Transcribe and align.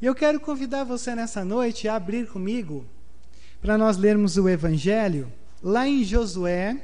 E 0.00 0.04
eu 0.04 0.14
quero 0.14 0.38
convidar 0.38 0.84
você 0.84 1.14
nessa 1.14 1.42
noite 1.42 1.88
a 1.88 1.96
abrir 1.96 2.28
comigo 2.28 2.84
para 3.62 3.78
nós 3.78 3.96
lermos 3.96 4.36
o 4.36 4.46
Evangelho 4.46 5.32
lá 5.62 5.88
em 5.88 6.04
Josué, 6.04 6.82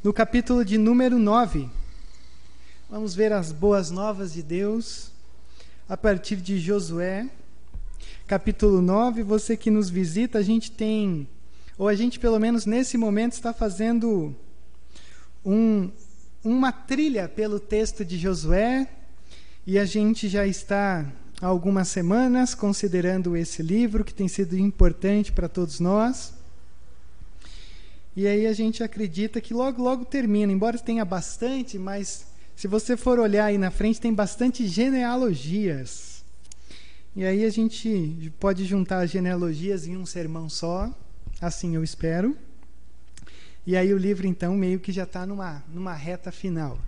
no 0.00 0.12
capítulo 0.12 0.64
de 0.64 0.78
número 0.78 1.18
9. 1.18 1.68
Vamos 2.88 3.16
ver 3.16 3.32
as 3.32 3.50
boas 3.50 3.90
novas 3.90 4.32
de 4.32 4.44
Deus 4.44 5.10
a 5.88 5.96
partir 5.96 6.36
de 6.36 6.60
Josué, 6.60 7.28
capítulo 8.28 8.80
9. 8.80 9.24
Você 9.24 9.56
que 9.56 9.68
nos 9.68 9.90
visita, 9.90 10.38
a 10.38 10.42
gente 10.42 10.70
tem, 10.70 11.26
ou 11.76 11.88
a 11.88 11.96
gente 11.96 12.20
pelo 12.20 12.38
menos 12.38 12.64
nesse 12.64 12.96
momento 12.96 13.32
está 13.32 13.52
fazendo 13.52 14.36
um, 15.44 15.90
uma 16.44 16.70
trilha 16.70 17.28
pelo 17.28 17.58
texto 17.58 18.04
de 18.04 18.16
Josué, 18.16 18.88
e 19.66 19.80
a 19.80 19.84
gente 19.84 20.28
já 20.28 20.46
está 20.46 21.04
algumas 21.40 21.88
semanas 21.88 22.54
considerando 22.54 23.36
esse 23.36 23.62
livro 23.62 24.04
que 24.04 24.12
tem 24.12 24.28
sido 24.28 24.58
importante 24.58 25.32
para 25.32 25.48
todos 25.48 25.80
nós. 25.80 26.34
E 28.16 28.26
aí 28.26 28.46
a 28.46 28.52
gente 28.52 28.82
acredita 28.82 29.40
que 29.40 29.54
logo 29.54 29.82
logo 29.82 30.04
termina, 30.04 30.52
embora 30.52 30.78
tenha 30.78 31.04
bastante, 31.04 31.78
mas 31.78 32.26
se 32.56 32.66
você 32.66 32.96
for 32.96 33.20
olhar 33.20 33.44
aí 33.44 33.56
na 33.56 33.70
frente 33.70 34.00
tem 34.00 34.12
bastante 34.12 34.66
genealogias. 34.66 36.24
E 37.14 37.24
aí 37.24 37.44
a 37.44 37.50
gente 37.50 38.32
pode 38.40 38.64
juntar 38.64 39.00
as 39.00 39.10
genealogias 39.10 39.86
em 39.86 39.96
um 39.96 40.04
sermão 40.04 40.48
só, 40.48 40.92
assim 41.40 41.76
eu 41.76 41.84
espero. 41.84 42.36
E 43.64 43.76
aí 43.76 43.94
o 43.94 43.98
livro 43.98 44.26
então 44.26 44.56
meio 44.56 44.80
que 44.80 44.90
já 44.90 45.04
está 45.04 45.24
numa, 45.24 45.62
numa 45.72 45.94
reta 45.94 46.32
final. 46.32 46.78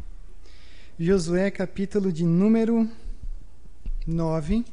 Josué 0.98 1.50
capítulo 1.50 2.12
de 2.12 2.24
número 2.24 2.90
9. 4.06 4.64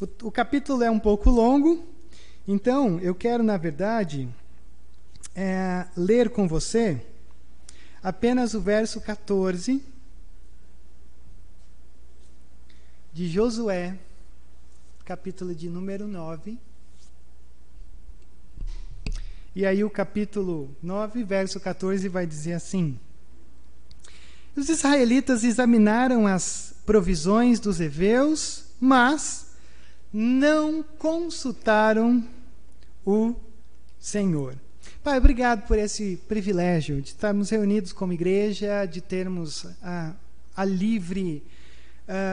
O, 0.00 0.26
o 0.28 0.30
capítulo 0.30 0.82
é 0.82 0.90
um 0.90 0.98
pouco 0.98 1.30
longo, 1.30 1.84
então 2.46 2.98
eu 3.00 3.14
quero, 3.14 3.42
na 3.42 3.56
verdade, 3.56 4.28
é, 5.34 5.86
ler 5.96 6.30
com 6.30 6.48
você 6.48 7.04
apenas 8.02 8.54
o 8.54 8.60
verso 8.60 9.00
14 9.00 9.82
de 13.12 13.28
Josué, 13.28 13.98
capítulo 15.04 15.54
de 15.54 15.68
número 15.68 16.06
9. 16.06 16.58
E 19.54 19.66
aí 19.66 19.82
o 19.82 19.90
capítulo 19.90 20.74
9, 20.80 21.24
verso 21.24 21.58
14 21.58 22.08
vai 22.08 22.24
dizer 22.24 22.52
assim: 22.52 22.98
Os 24.56 24.68
israelitas 24.68 25.44
examinaram 25.44 26.26
as 26.26 26.74
provisões 26.84 27.60
dos 27.60 27.80
heveus 27.80 28.70
mas 28.80 29.46
não 30.12 30.82
consultaram 30.98 32.24
o 33.04 33.34
Senhor. 33.98 34.56
Pai, 35.04 35.18
obrigado 35.18 35.66
por 35.66 35.78
esse 35.78 36.18
privilégio 36.26 37.00
de 37.02 37.08
estarmos 37.08 37.50
reunidos 37.50 37.92
como 37.92 38.12
igreja, 38.12 38.86
de 38.86 39.00
termos 39.00 39.66
a, 39.82 40.12
a 40.56 40.64
livre 40.64 41.42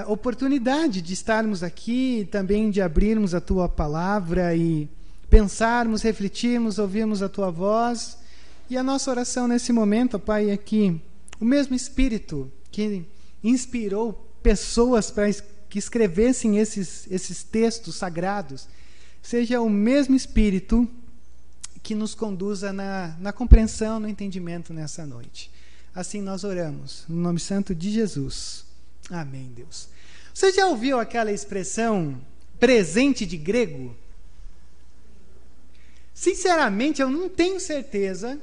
oportunidade 0.08 1.04
de 1.04 1.14
estarmos 1.14 1.62
aqui, 1.62 2.28
também 2.32 2.72
de 2.72 2.82
abrirmos 2.82 3.36
a 3.36 3.42
tua 3.42 3.70
palavra 3.70 4.56
e 4.56 4.90
pensarmos, 5.30 6.02
refletirmos, 6.02 6.80
ouvirmos 6.80 7.22
a 7.22 7.30
tua 7.30 7.52
voz. 7.52 8.18
E 8.72 8.76
a 8.76 8.82
nossa 8.82 9.12
oração 9.12 9.48
nesse 9.48 9.72
momento, 9.72 10.18
Pai, 10.18 10.50
é 10.50 10.58
que 10.58 11.00
o 11.40 11.46
mesmo 11.46 11.76
Espírito 11.76 12.52
que 12.72 13.06
inspirou 13.44 14.14
pessoas 14.42 15.12
para 15.12 15.32
que 15.70 15.78
escrevessem 15.78 16.58
esses, 16.58 17.08
esses 17.12 17.44
textos 17.44 17.96
sagrados, 17.96 18.68
seja 19.22 19.62
o 19.62 19.70
mesmo 19.70 20.16
Espírito 20.16 20.88
que 21.84 21.96
nos 21.96 22.14
conduza 22.14 22.74
na, 22.74 23.16
na 23.20 23.32
compreensão, 23.32 24.00
no 24.00 24.08
entendimento 24.08 24.74
nessa 24.74 25.06
noite. 25.06 25.52
Assim 25.94 26.22
nós 26.22 26.44
oramos, 26.44 27.06
no 27.08 27.16
nome 27.16 27.40
santo 27.40 27.74
de 27.74 27.92
Jesus. 27.92 28.66
Amém, 29.10 29.52
Deus. 29.56 29.88
Você 30.34 30.52
já 30.52 30.68
ouviu 30.68 31.00
aquela 31.00 31.32
expressão 31.32 32.20
presente 32.60 33.26
de 33.26 33.38
grego? 33.38 33.96
Sinceramente, 36.14 37.02
eu 37.02 37.10
não 37.10 37.30
tenho 37.30 37.60
certeza 37.60 38.40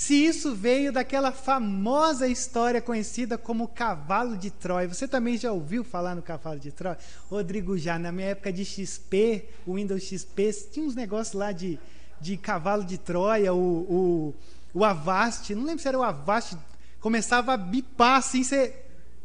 se 0.00 0.14
isso 0.14 0.54
veio 0.54 0.90
daquela 0.90 1.30
famosa 1.30 2.26
história 2.26 2.80
conhecida 2.80 3.36
como 3.36 3.68
cavalo 3.68 4.34
de 4.34 4.50
Troia. 4.50 4.88
Você 4.88 5.06
também 5.06 5.36
já 5.36 5.52
ouviu 5.52 5.84
falar 5.84 6.14
no 6.14 6.22
cavalo 6.22 6.58
de 6.58 6.72
Troia? 6.72 6.96
Rodrigo, 7.28 7.76
já 7.76 7.98
na 7.98 8.10
minha 8.10 8.28
época 8.28 8.50
de 8.50 8.64
XP, 8.64 9.46
o 9.66 9.74
Windows 9.74 10.02
XP, 10.02 10.52
tinha 10.72 10.86
uns 10.86 10.94
negócios 10.94 11.34
lá 11.34 11.52
de, 11.52 11.78
de 12.18 12.38
cavalo 12.38 12.82
de 12.82 12.96
Troia, 12.96 13.52
o, 13.52 13.58
o, 13.58 14.34
o 14.72 14.86
Avast, 14.86 15.54
não 15.54 15.64
lembro 15.64 15.82
se 15.82 15.88
era 15.88 15.98
o 15.98 16.02
Avast, 16.02 16.56
começava 16.98 17.52
a 17.52 17.58
bipar 17.58 18.16
assim, 18.16 18.42
você 18.42 18.74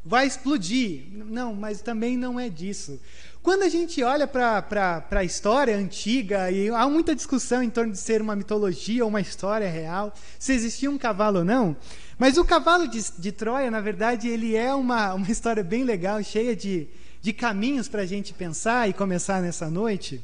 vai 0.06 0.28
explodir. 0.28 1.06
Não, 1.12 1.56
mas 1.56 1.82
também 1.82 2.16
não 2.16 2.40
é 2.40 2.48
disso. 2.48 3.02
Quando 3.42 3.64
a 3.64 3.70
gente 3.70 4.02
olha 4.04 4.28
para 4.28 5.04
a 5.12 5.24
história 5.24 5.76
antiga, 5.76 6.52
e 6.52 6.70
há 6.70 6.88
muita 6.88 7.16
discussão 7.16 7.62
em 7.62 7.70
torno 7.70 7.92
de 7.92 7.98
ser 7.98 8.22
uma 8.22 8.36
mitologia 8.36 9.04
ou 9.04 9.10
uma 9.10 9.22
história 9.22 9.70
real, 9.70 10.14
se 10.40 10.54
existia 10.54 10.90
um 10.90 10.98
cavalo 10.98 11.40
ou 11.40 11.46
não, 11.46 11.76
mas 12.18 12.38
o 12.38 12.46
cavalo 12.46 12.88
de, 12.88 13.04
de 13.18 13.32
Troia, 13.32 13.70
na 13.70 13.82
verdade, 13.82 14.28
ele 14.28 14.56
é 14.56 14.74
uma, 14.74 15.14
uma 15.14 15.30
história 15.30 15.64
bem 15.64 15.84
legal, 15.84 16.24
cheia 16.24 16.56
de, 16.56 16.88
de 17.22 17.34
caminhos 17.34 17.88
para 17.88 18.04
a 18.04 18.06
gente 18.06 18.34
pensar 18.34 18.90
e 18.90 18.94
começar 18.94 19.42
nessa 19.42 19.70
noite. 19.70 20.24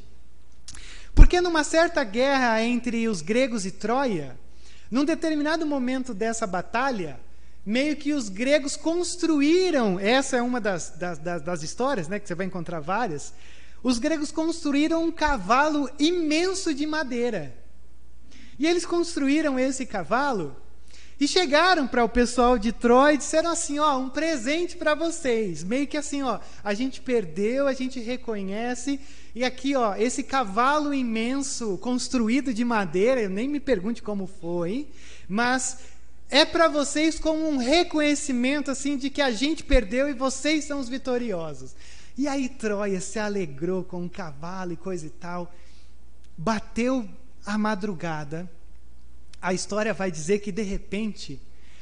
Porque 1.14 1.40
numa 1.40 1.62
certa 1.62 2.02
guerra 2.02 2.62
entre 2.62 3.06
os 3.06 3.20
gregos 3.20 3.66
e 3.66 3.70
Troia, 3.70 4.36
num 4.90 5.04
determinado 5.04 5.66
momento 5.66 6.12
dessa 6.12 6.46
batalha, 6.46 7.20
meio 7.64 7.96
que 7.96 8.12
os 8.12 8.28
gregos 8.28 8.76
construíram, 8.76 9.98
essa 9.98 10.36
é 10.36 10.42
uma 10.42 10.60
das, 10.60 10.90
das, 10.90 11.18
das, 11.18 11.42
das 11.42 11.62
histórias, 11.62 12.08
né, 12.08 12.18
que 12.18 12.26
você 12.26 12.34
vai 12.34 12.46
encontrar 12.46 12.80
várias, 12.80 13.32
os 13.82 13.98
gregos 13.98 14.30
construíram 14.30 15.04
um 15.04 15.12
cavalo 15.12 15.90
imenso 15.98 16.72
de 16.74 16.86
madeira. 16.86 17.54
E 18.58 18.66
eles 18.66 18.86
construíram 18.86 19.58
esse 19.58 19.84
cavalo 19.84 20.56
e 21.22 21.28
chegaram 21.28 21.86
para 21.86 22.04
o 22.04 22.08
pessoal 22.08 22.58
de 22.58 22.72
Troia 22.72 23.14
e 23.14 23.18
disseram 23.18 23.50
assim: 23.50 23.78
ó, 23.78 23.96
um 23.96 24.08
presente 24.08 24.76
para 24.76 24.94
vocês. 24.94 25.62
Meio 25.62 25.86
que 25.86 25.96
assim, 25.96 26.22
ó, 26.22 26.40
a 26.64 26.74
gente 26.74 27.00
perdeu, 27.00 27.66
a 27.66 27.72
gente 27.72 28.00
reconhece. 28.00 29.00
E 29.34 29.44
aqui, 29.44 29.74
ó, 29.74 29.94
esse 29.94 30.22
cavalo 30.22 30.92
imenso 30.92 31.78
construído 31.78 32.52
de 32.52 32.64
madeira, 32.64 33.20
eu 33.20 33.30
nem 33.30 33.48
me 33.48 33.60
pergunte 33.60 34.02
como 34.02 34.26
foi, 34.26 34.88
mas 35.28 35.78
é 36.32 36.46
para 36.46 36.66
vocês 36.66 37.18
como 37.18 37.46
um 37.46 37.58
reconhecimento 37.58 38.70
assim 38.70 38.96
de 38.96 39.10
que 39.10 39.20
a 39.20 39.30
gente 39.30 39.62
perdeu 39.62 40.08
e 40.08 40.14
vocês 40.14 40.64
são 40.64 40.80
os 40.80 40.88
vitoriosos. 40.88 41.76
E 42.16 42.26
aí 42.26 42.48
Troia 42.48 43.02
se 43.02 43.18
alegrou 43.18 43.84
com 43.84 44.00
um 44.00 44.08
cavalo 44.08 44.72
e 44.72 44.76
coisa 44.76 45.04
e 45.06 45.10
tal. 45.10 45.54
Bateu 46.34 47.06
a 47.44 47.58
madrugada. 47.58 48.50
A 49.42 49.52
história 49.52 49.92
vai 49.92 50.10
dizer 50.10 50.38
que 50.38 50.50
de 50.50 50.62
repente 50.62 51.38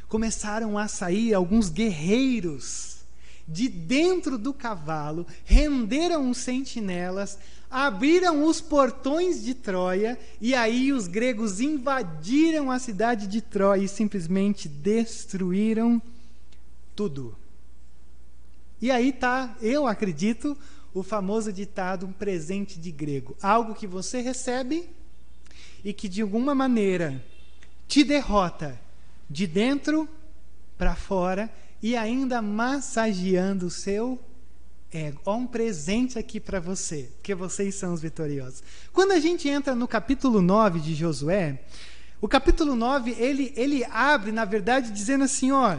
começaram 0.08 0.76
a 0.76 0.88
sair 0.88 1.32
alguns 1.32 1.68
guerreiros 1.68 3.04
de 3.46 3.68
dentro 3.68 4.36
do 4.36 4.52
cavalo, 4.52 5.28
renderam 5.44 6.28
os 6.28 6.38
sentinelas, 6.38 7.38
abriram 7.70 8.44
os 8.44 8.60
portões 8.60 9.44
de 9.44 9.54
Troia 9.54 10.18
e 10.40 10.54
aí 10.54 10.92
os 10.92 11.06
gregos 11.06 11.60
invadiram 11.60 12.70
a 12.70 12.78
cidade 12.78 13.28
de 13.28 13.40
Troia 13.40 13.84
e 13.84 13.88
simplesmente 13.88 14.68
destruíram 14.68 16.02
tudo. 16.96 17.36
E 18.82 18.90
aí 18.90 19.12
tá, 19.12 19.56
eu 19.62 19.86
acredito, 19.86 20.56
o 20.92 21.02
famoso 21.02 21.52
ditado 21.52 22.06
um 22.06 22.12
presente 22.12 22.80
de 22.80 22.90
grego, 22.90 23.36
algo 23.40 23.74
que 23.74 23.86
você 23.86 24.20
recebe 24.20 24.88
e 25.84 25.92
que 25.92 26.08
de 26.08 26.22
alguma 26.22 26.54
maneira 26.54 27.22
te 27.86 28.02
derrota 28.02 28.78
de 29.28 29.46
dentro 29.46 30.08
para 30.76 30.96
fora 30.96 31.52
e 31.82 31.96
ainda 31.96 32.42
massageando 32.42 33.66
o 33.66 33.70
seu 33.70 34.18
é, 34.92 35.12
ó 35.24 35.36
um 35.36 35.46
presente 35.46 36.18
aqui 36.18 36.40
para 36.40 36.58
você, 36.58 37.10
porque 37.16 37.34
vocês 37.34 37.74
são 37.76 37.94
os 37.94 38.00
vitoriosos. 38.00 38.62
Quando 38.92 39.12
a 39.12 39.20
gente 39.20 39.48
entra 39.48 39.74
no 39.74 39.86
capítulo 39.86 40.42
9 40.42 40.80
de 40.80 40.94
Josué, 40.94 41.62
o 42.20 42.28
capítulo 42.28 42.74
9, 42.74 43.12
ele, 43.18 43.52
ele 43.56 43.84
abre, 43.84 44.32
na 44.32 44.44
verdade, 44.44 44.90
dizendo 44.90 45.24
assim, 45.24 45.52
ó, 45.52 45.78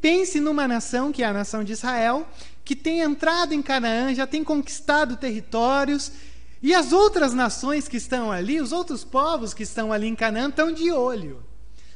pense 0.00 0.38
numa 0.38 0.68
nação, 0.68 1.10
que 1.10 1.22
é 1.22 1.26
a 1.26 1.32
nação 1.32 1.64
de 1.64 1.72
Israel, 1.72 2.28
que 2.64 2.76
tem 2.76 3.00
entrado 3.00 3.54
em 3.54 3.62
Canaã, 3.62 4.14
já 4.14 4.26
tem 4.26 4.44
conquistado 4.44 5.16
territórios, 5.16 6.12
e 6.62 6.74
as 6.74 6.92
outras 6.92 7.32
nações 7.32 7.88
que 7.88 7.96
estão 7.96 8.30
ali, 8.30 8.60
os 8.60 8.70
outros 8.70 9.02
povos 9.02 9.54
que 9.54 9.64
estão 9.64 9.92
ali 9.92 10.06
em 10.06 10.14
Canaã, 10.14 10.48
estão 10.48 10.70
de 10.70 10.92
olho. 10.92 11.42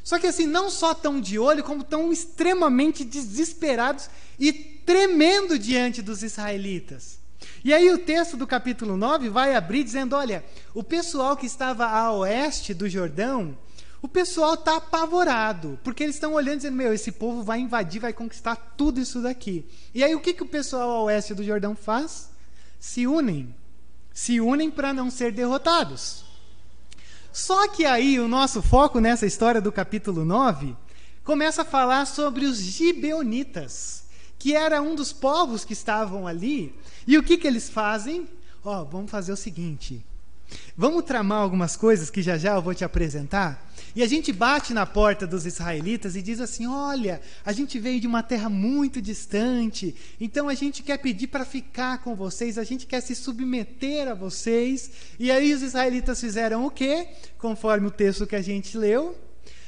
Só 0.03 0.19
que 0.19 0.26
assim, 0.26 0.47
não 0.47 0.70
só 0.70 0.93
estão 0.93 1.20
de 1.20 1.38
olho, 1.38 1.62
como 1.62 1.82
estão 1.82 2.12
extremamente 2.12 3.05
desesperados 3.05 4.08
e 4.38 4.75
tremendo 4.86 5.58
diante 5.58 6.00
dos 6.00 6.22
israelitas. 6.22 7.18
E 7.64 7.74
aí 7.74 7.90
o 7.90 7.98
texto 7.98 8.36
do 8.36 8.46
capítulo 8.46 8.96
9 8.96 9.28
vai 9.28 9.54
abrir 9.54 9.82
dizendo: 9.82 10.14
olha, 10.14 10.44
o 10.72 10.82
pessoal 10.82 11.36
que 11.36 11.46
estava 11.46 11.84
a 11.84 12.12
oeste 12.12 12.72
do 12.72 12.88
Jordão, 12.88 13.58
o 14.00 14.08
pessoal 14.08 14.54
está 14.54 14.76
apavorado, 14.76 15.78
porque 15.82 16.04
eles 16.04 16.16
estão 16.16 16.34
olhando 16.34 16.58
dizendo: 16.58 16.76
meu, 16.76 16.94
esse 16.94 17.10
povo 17.10 17.42
vai 17.42 17.58
invadir, 17.58 18.00
vai 18.00 18.12
conquistar 18.12 18.54
tudo 18.76 19.00
isso 19.00 19.20
daqui. 19.20 19.66
E 19.92 20.04
aí 20.04 20.14
o 20.14 20.20
que, 20.20 20.32
que 20.32 20.44
o 20.44 20.48
pessoal 20.48 20.90
a 20.90 21.02
oeste 21.02 21.34
do 21.34 21.44
Jordão 21.44 21.74
faz? 21.74 22.30
Se 22.78 23.06
unem. 23.06 23.54
Se 24.14 24.40
unem 24.40 24.70
para 24.70 24.94
não 24.94 25.10
ser 25.10 25.32
derrotados. 25.32 26.24
Só 27.32 27.68
que 27.68 27.84
aí 27.84 28.18
o 28.18 28.28
nosso 28.28 28.62
foco 28.62 28.98
nessa 28.98 29.26
história 29.26 29.60
do 29.60 29.70
capítulo 29.70 30.24
9 30.24 30.74
começa 31.22 31.62
a 31.62 31.66
falar 31.66 32.06
sobre 32.06 32.46
os 32.46 32.56
gibeonitas, 32.56 34.06
que 34.46 34.54
era 34.54 34.81
um 34.81 34.94
dos 34.94 35.12
povos 35.12 35.64
que 35.64 35.72
estavam 35.72 36.25
ali. 36.25 36.72
E 37.04 37.19
o 37.19 37.22
que, 37.25 37.37
que 37.37 37.48
eles 37.48 37.69
fazem? 37.69 38.28
Ó, 38.64 38.81
oh, 38.81 38.84
vamos 38.84 39.10
fazer 39.10 39.32
o 39.32 39.37
seguinte. 39.37 40.06
Vamos 40.76 41.02
tramar 41.02 41.38
algumas 41.38 41.75
coisas 41.75 42.10
que 42.10 42.22
já 42.22 42.38
já 42.38 42.54
eu 42.54 42.62
vou 42.62 42.72
te 42.72 42.84
apresentar. 42.84 43.69
E 43.93 44.04
a 44.04 44.06
gente 44.06 44.32
bate 44.32 44.72
na 44.72 44.87
porta 44.87 45.26
dos 45.26 45.46
israelitas 45.46 46.14
e 46.14 46.22
diz 46.22 46.40
assim: 46.40 46.64
Olha, 46.64 47.20
a 47.44 47.52
gente 47.52 47.76
veio 47.81 47.98
de 47.98 48.06
uma 48.06 48.22
terra 48.22 48.48
muito 48.48 49.02
distante, 49.02 49.96
então 50.20 50.48
a 50.48 50.54
gente 50.54 50.81
quer 50.81 50.98
pedir 50.98 51.26
para 51.26 51.44
ficar 51.44 51.98
com 51.98 52.14
vocês, 52.14 52.56
a 52.56 52.62
gente 52.62 52.87
quer 52.87 53.00
se 53.00 53.16
submeter 53.16 54.06
a 54.06 54.14
vocês. 54.14 54.93
E 55.19 55.28
aí 55.28 55.52
os 55.52 55.62
israelitas 55.62 56.20
fizeram 56.20 56.64
o 56.64 56.70
quê? 56.70 57.08
Conforme 57.37 57.88
o 57.88 57.90
texto 57.90 58.28
que 58.28 58.37
a 58.37 58.43
gente 58.43 58.78
leu, 58.78 59.25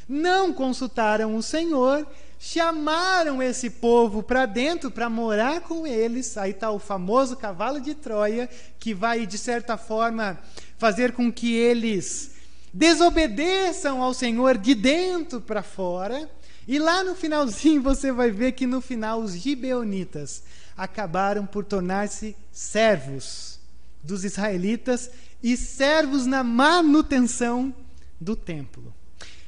não 0.08 0.52
consultaram 0.52 1.36
o 1.36 1.42
Senhor, 1.42 2.06
chamaram 2.38 3.42
esse 3.42 3.68
povo 3.68 4.22
para 4.22 4.46
dentro 4.46 4.90
para 4.90 5.10
morar 5.10 5.60
com 5.60 5.86
eles. 5.86 6.36
Aí 6.38 6.52
está 6.52 6.70
o 6.70 6.78
famoso 6.78 7.36
cavalo 7.36 7.80
de 7.80 7.94
Troia, 7.94 8.48
que 8.78 8.94
vai, 8.94 9.26
de 9.26 9.36
certa 9.36 9.76
forma, 9.76 10.38
fazer 10.78 11.12
com 11.12 11.30
que 11.30 11.54
eles 11.54 12.32
desobedeçam 12.72 14.02
ao 14.02 14.14
Senhor 14.14 14.56
de 14.56 14.74
dentro 14.74 15.40
para 15.40 15.62
fora. 15.62 16.30
E 16.66 16.78
lá 16.78 17.02
no 17.02 17.14
finalzinho 17.14 17.82
você 17.82 18.12
vai 18.12 18.30
ver 18.30 18.52
que 18.52 18.66
no 18.66 18.80
final 18.80 19.20
os 19.20 19.32
gibeonitas 19.32 20.42
acabaram 20.76 21.44
por 21.44 21.64
tornar-se 21.64 22.36
servos 22.52 23.58
dos 24.02 24.24
israelitas 24.24 25.10
e 25.42 25.56
servos 25.56 26.24
na 26.24 26.44
manutenção 26.44 27.74
do 28.20 28.36
templo. 28.36 28.94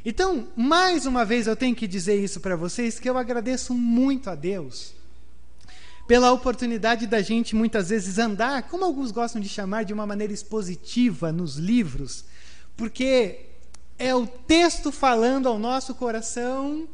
Então, 0.05 0.49
mais 0.57 1.05
uma 1.05 1.25
vez 1.25 1.47
eu 1.47 1.55
tenho 1.55 1.77
que 1.77 1.87
dizer 1.87 2.23
isso 2.23 2.41
para 2.41 2.57
vocês 2.57 2.99
que 2.99 3.09
eu 3.09 3.19
agradeço 3.19 3.75
muito 3.75 4.31
a 4.31 4.35
Deus 4.35 4.95
pela 6.11 6.33
oportunidade 6.33 7.07
da 7.07 7.23
gente 7.23 7.55
muitas 7.55 7.91
vezes 7.91 8.19
andar, 8.19 8.65
como 8.65 8.85
alguns 8.85 9.13
gostam 9.13 9.41
de 9.41 9.49
chamar 9.49 9.85
de 9.85 9.93
uma 9.93 10.05
maneira 10.05 10.33
expositiva 10.33 11.31
nos 11.31 11.55
livros, 11.55 12.25
porque 12.77 13.47
é 13.97 14.13
o 14.13 14.27
texto 14.27 14.91
falando 14.91 15.47
ao 15.47 15.57
nosso 15.57 15.95
coração 15.95 16.89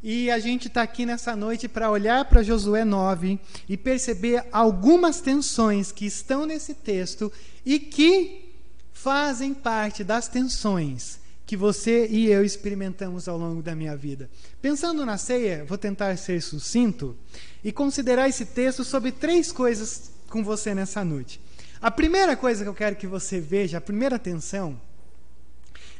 e 0.00 0.30
a 0.30 0.38
gente 0.38 0.68
está 0.68 0.82
aqui 0.82 1.04
nessa 1.04 1.34
noite 1.34 1.66
para 1.66 1.90
olhar 1.90 2.24
para 2.26 2.42
Josué 2.42 2.84
9 2.84 3.40
e 3.68 3.76
perceber 3.76 4.44
algumas 4.52 5.20
tensões 5.20 5.90
que 5.90 6.06
estão 6.06 6.46
nesse 6.46 6.74
texto 6.74 7.32
e 7.66 7.80
que 7.80 8.52
fazem 8.92 9.54
parte 9.54 10.04
das 10.04 10.28
tensões 10.28 11.21
que 11.52 11.56
você 11.58 12.06
e 12.06 12.30
eu 12.30 12.42
experimentamos 12.42 13.28
ao 13.28 13.36
longo 13.36 13.62
da 13.62 13.74
minha 13.74 13.94
vida. 13.94 14.30
Pensando 14.62 15.04
na 15.04 15.18
ceia, 15.18 15.66
vou 15.66 15.76
tentar 15.76 16.16
ser 16.16 16.40
sucinto 16.40 17.14
e 17.62 17.70
considerar 17.70 18.26
esse 18.26 18.46
texto 18.46 18.82
sobre 18.82 19.12
três 19.12 19.52
coisas 19.52 20.12
com 20.30 20.42
você 20.42 20.74
nessa 20.74 21.04
noite. 21.04 21.38
A 21.78 21.90
primeira 21.90 22.34
coisa 22.38 22.62
que 22.62 22.70
eu 22.70 22.74
quero 22.74 22.96
que 22.96 23.06
você 23.06 23.38
veja, 23.38 23.76
a 23.76 23.82
primeira 23.82 24.18
tensão, 24.18 24.80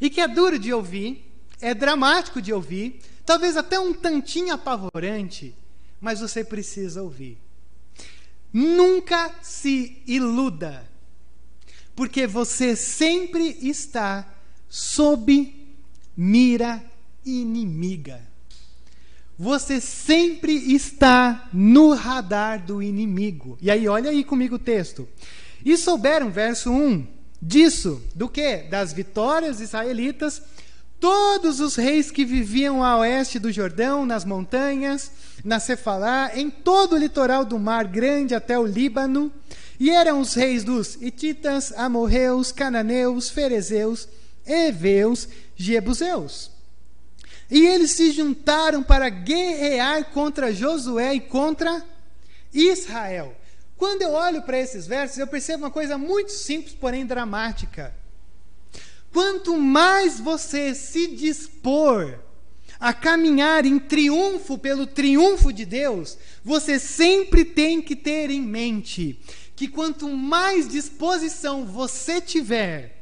e 0.00 0.08
que 0.08 0.22
é 0.22 0.26
duro 0.26 0.58
de 0.58 0.72
ouvir, 0.72 1.30
é 1.60 1.74
dramático 1.74 2.40
de 2.40 2.50
ouvir, 2.50 3.02
talvez 3.22 3.54
até 3.54 3.78
um 3.78 3.92
tantinho 3.92 4.54
apavorante, 4.54 5.54
mas 6.00 6.20
você 6.20 6.42
precisa 6.42 7.02
ouvir. 7.02 7.36
Nunca 8.50 9.34
se 9.42 10.02
iluda, 10.06 10.90
porque 11.94 12.26
você 12.26 12.74
sempre 12.74 13.58
está 13.60 14.26
sob 14.72 15.54
mira 16.16 16.82
inimiga. 17.26 18.22
Você 19.38 19.82
sempre 19.82 20.54
está 20.74 21.46
no 21.52 21.92
radar 21.92 22.64
do 22.64 22.82
inimigo. 22.82 23.58
E 23.60 23.70
aí, 23.70 23.86
olha 23.86 24.08
aí 24.08 24.24
comigo 24.24 24.54
o 24.54 24.58
texto. 24.58 25.06
E 25.62 25.76
souberam, 25.76 26.30
verso 26.30 26.70
1, 26.70 27.06
Disso, 27.40 28.00
do 28.14 28.30
que? 28.30 28.62
Das 28.70 28.94
vitórias 28.94 29.60
israelitas, 29.60 30.40
todos 30.98 31.60
os 31.60 31.76
reis 31.76 32.10
que 32.10 32.24
viviam 32.24 32.82
a 32.82 32.96
oeste 32.98 33.38
do 33.38 33.52
Jordão, 33.52 34.06
nas 34.06 34.24
montanhas, 34.24 35.10
na 35.44 35.60
Cefalá, 35.60 36.30
em 36.34 36.48
todo 36.48 36.94
o 36.94 36.98
litoral 36.98 37.44
do 37.44 37.58
Mar 37.58 37.84
Grande 37.84 38.34
até 38.34 38.58
o 38.58 38.64
Líbano, 38.64 39.30
e 39.78 39.90
eram 39.90 40.20
os 40.20 40.32
reis 40.32 40.64
dos 40.64 40.96
Hititas, 41.02 41.72
Amorreus, 41.76 42.52
Cananeus, 42.52 43.28
Ferezeus, 43.28 44.08
Eveus, 44.46 45.28
Jebuseus. 45.56 46.50
E 47.50 47.66
eles 47.66 47.90
se 47.90 48.12
juntaram 48.12 48.82
para 48.82 49.08
guerrear 49.08 50.06
contra 50.06 50.52
Josué 50.52 51.14
e 51.14 51.20
contra 51.20 51.84
Israel. 52.52 53.36
Quando 53.76 54.02
eu 54.02 54.12
olho 54.12 54.42
para 54.42 54.58
esses 54.58 54.86
versos, 54.86 55.18
eu 55.18 55.26
percebo 55.26 55.64
uma 55.64 55.70
coisa 55.70 55.98
muito 55.98 56.32
simples, 56.32 56.74
porém 56.74 57.04
dramática. 57.04 57.94
Quanto 59.12 59.58
mais 59.58 60.18
você 60.18 60.74
se 60.74 61.08
dispor 61.08 62.18
a 62.80 62.92
caminhar 62.92 63.66
em 63.66 63.78
triunfo 63.78 64.56
pelo 64.56 64.86
triunfo 64.86 65.52
de 65.52 65.64
Deus, 65.64 66.16
você 66.42 66.78
sempre 66.78 67.44
tem 67.44 67.82
que 67.82 67.94
ter 67.94 68.30
em 68.30 68.40
mente 68.40 69.20
que 69.54 69.68
quanto 69.68 70.08
mais 70.08 70.66
disposição 70.66 71.64
você 71.66 72.20
tiver, 72.20 73.01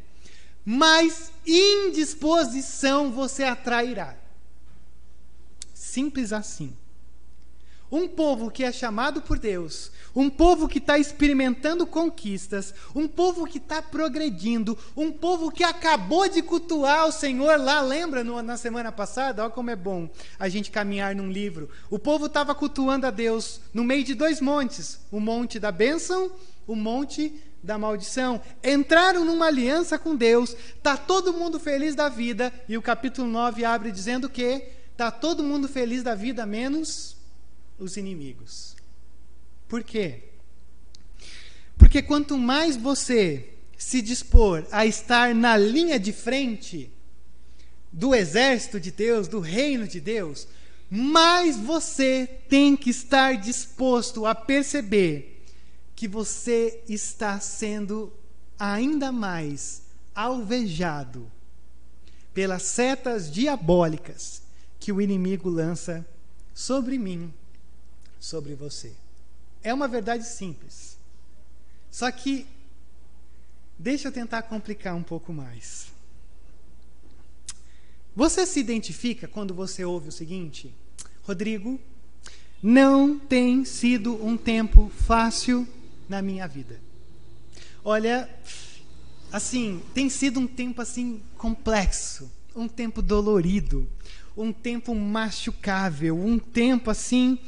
mais 0.71 1.33
indisposição 1.45 3.11
você 3.11 3.43
atrairá. 3.43 4.17
Simples 5.75 6.33
assim. 6.33 6.77
Um 7.91 8.07
povo 8.07 8.51
que 8.51 8.63
é 8.63 8.71
chamado 8.71 9.21
por 9.21 9.39
Deus, 9.39 9.91
um 10.15 10.31
povo 10.31 10.69
que 10.69 10.79
está 10.79 10.99
experimentando 10.99 11.87
conquistas, 11.87 12.73
um 12.95 13.09
povo 13.09 13.47
que 13.47 13.59
está 13.59 13.83
progredindo, 13.83 14.79
um 14.97 15.11
povo 15.11 15.51
que 15.51 15.65
acabou 15.65 16.29
de 16.29 16.41
cultuar 16.41 17.09
o 17.09 17.13
Senhor 17.13 17.59
lá, 17.59 17.81
lembra 17.81 18.23
no, 18.23 18.41
na 18.43 18.57
semana 18.57 18.93
passada? 18.93 19.43
Olha 19.43 19.51
como 19.51 19.71
é 19.71 19.77
bom 19.77 20.09
a 20.39 20.49
gente 20.49 20.71
caminhar 20.71 21.15
num 21.15 21.31
livro. 21.31 21.69
O 21.91 21.99
povo 21.99 22.27
estava 22.27 22.55
cultuando 22.55 23.07
a 23.07 23.11
Deus 23.11 23.61
no 23.75 23.83
meio 23.83 24.05
de 24.05 24.15
dois 24.15 24.41
montes: 24.41 25.01
o 25.11 25.19
monte 25.19 25.59
da 25.59 25.73
bênção, 25.73 26.31
o 26.67 26.77
monte 26.77 27.43
da 27.63 27.77
maldição. 27.77 28.41
Entraram 28.63 29.25
numa 29.25 29.47
aliança 29.47 29.99
com 29.99 30.15
Deus, 30.15 30.57
está 30.77 30.97
todo 30.97 31.33
mundo 31.33 31.59
feliz 31.59 31.95
da 31.95 32.09
vida, 32.09 32.53
e 32.69 32.77
o 32.77 32.83
capítulo 32.83 33.29
9 33.29 33.65
abre 33.65 33.91
dizendo 33.91 34.29
que 34.29 34.63
está 34.93 35.11
todo 35.11 35.43
mundo 35.43 35.69
feliz 35.69 36.03
da 36.03 36.15
vida, 36.15 36.47
menos 36.47 37.20
os 37.81 37.97
inimigos. 37.97 38.77
Por 39.67 39.83
quê? 39.83 40.25
Porque 41.79 42.03
quanto 42.03 42.37
mais 42.37 42.77
você 42.77 43.55
se 43.77 44.03
dispor 44.03 44.67
a 44.71 44.85
estar 44.85 45.35
na 45.35 45.57
linha 45.57 45.99
de 45.99 46.13
frente 46.13 46.93
do 47.91 48.15
exército 48.15 48.79
de 48.79 48.91
Deus, 48.91 49.27
do 49.27 49.41
reino 49.41 49.89
de 49.89 49.99
Deus, 49.99 50.47
mais 50.91 51.57
você 51.57 52.29
tem 52.49 52.77
que 52.77 52.91
estar 52.91 53.37
disposto 53.37 54.27
a 54.27 54.35
perceber 54.35 55.43
que 55.97 56.07
você 56.07 56.83
está 56.89 57.41
sendo 57.41 58.13
ainda 58.59 59.11
mais 59.11 59.83
alvejado 60.15 61.31
pelas 62.35 62.63
setas 62.63 63.31
diabólicas 63.31 64.43
que 64.79 64.93
o 64.93 65.01
inimigo 65.01 65.49
lança 65.49 66.07
sobre 66.55 66.99
mim 66.99 67.33
sobre 68.21 68.55
você. 68.55 68.93
É 69.63 69.73
uma 69.73 69.89
verdade 69.89 70.25
simples. 70.25 70.99
Só 71.91 72.11
que, 72.13 72.47
deixa 73.79 74.09
eu 74.09 74.13
tentar 74.13 74.43
complicar 74.43 74.95
um 74.95 75.03
pouco 75.03 75.33
mais. 75.33 75.89
Você 78.15 78.45
se 78.45 78.61
identifica 78.61 79.27
quando 79.27 79.55
você 79.55 79.85
ouve 79.85 80.11
o 80.11 80.13
seguinte: 80.13 80.73
Rodrigo, 81.23 81.81
não 82.63 83.19
tem 83.19 83.65
sido 83.65 84.23
um 84.25 84.37
tempo 84.37 84.91
fácil 84.95 85.67
na 86.09 86.21
minha 86.21 86.47
vida. 86.47 86.81
Olha, 87.83 88.29
assim, 89.33 89.83
tem 89.95 90.11
sido 90.11 90.39
um 90.39 90.47
tempo 90.47 90.83
assim 90.83 91.23
complexo, 91.39 92.31
um 92.55 92.69
tempo 92.69 93.01
dolorido, 93.01 93.89
um 94.37 94.53
tempo 94.53 94.95
machucável, 94.95 96.19
um 96.19 96.39
tempo 96.39 96.91
assim 96.91 97.39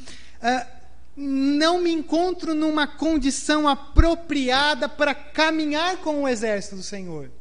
uh, 0.43 0.83
não 1.15 1.81
me 1.81 1.91
encontro 1.91 2.53
numa 2.53 2.85
condição 2.85 3.67
apropriada 3.67 4.89
para 4.89 5.15
caminhar 5.15 5.97
com 5.97 6.23
o 6.23 6.27
exército 6.27 6.75
do 6.75 6.83
Senhor, 6.83 7.31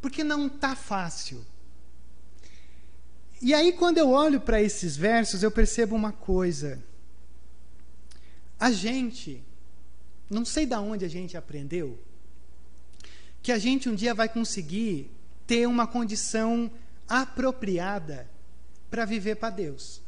porque 0.00 0.22
não 0.22 0.46
está 0.46 0.76
fácil. 0.76 1.44
E 3.40 3.54
aí, 3.54 3.72
quando 3.72 3.98
eu 3.98 4.10
olho 4.10 4.40
para 4.40 4.60
esses 4.60 4.96
versos, 4.96 5.42
eu 5.42 5.50
percebo 5.50 5.96
uma 5.96 6.12
coisa. 6.12 6.82
A 8.58 8.70
gente, 8.70 9.42
não 10.28 10.44
sei 10.44 10.66
de 10.66 10.74
onde 10.74 11.06
a 11.06 11.08
gente 11.08 11.36
aprendeu, 11.36 11.98
que 13.42 13.50
a 13.50 13.58
gente 13.58 13.88
um 13.88 13.94
dia 13.94 14.12
vai 14.12 14.28
conseguir 14.28 15.10
ter 15.46 15.66
uma 15.66 15.86
condição 15.86 16.70
apropriada 17.08 18.28
para 18.90 19.06
viver 19.06 19.36
para 19.36 19.50
Deus. 19.50 20.02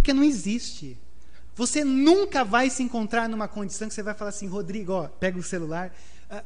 Por, 0.00 0.02
porque 0.02 0.14
não 0.14 0.24
existe. 0.24 0.98
Você 1.54 1.84
nunca 1.84 2.42
vai 2.42 2.70
se 2.70 2.82
encontrar 2.82 3.28
numa 3.28 3.46
condição 3.46 3.86
que 3.86 3.94
você 3.94 4.02
vai 4.02 4.14
falar 4.14 4.30
assim, 4.30 4.46
Rodrigo, 4.46 4.92
ó, 4.92 5.08
pega 5.08 5.38
o 5.38 5.42
celular, 5.42 5.94
uh, 6.30 6.42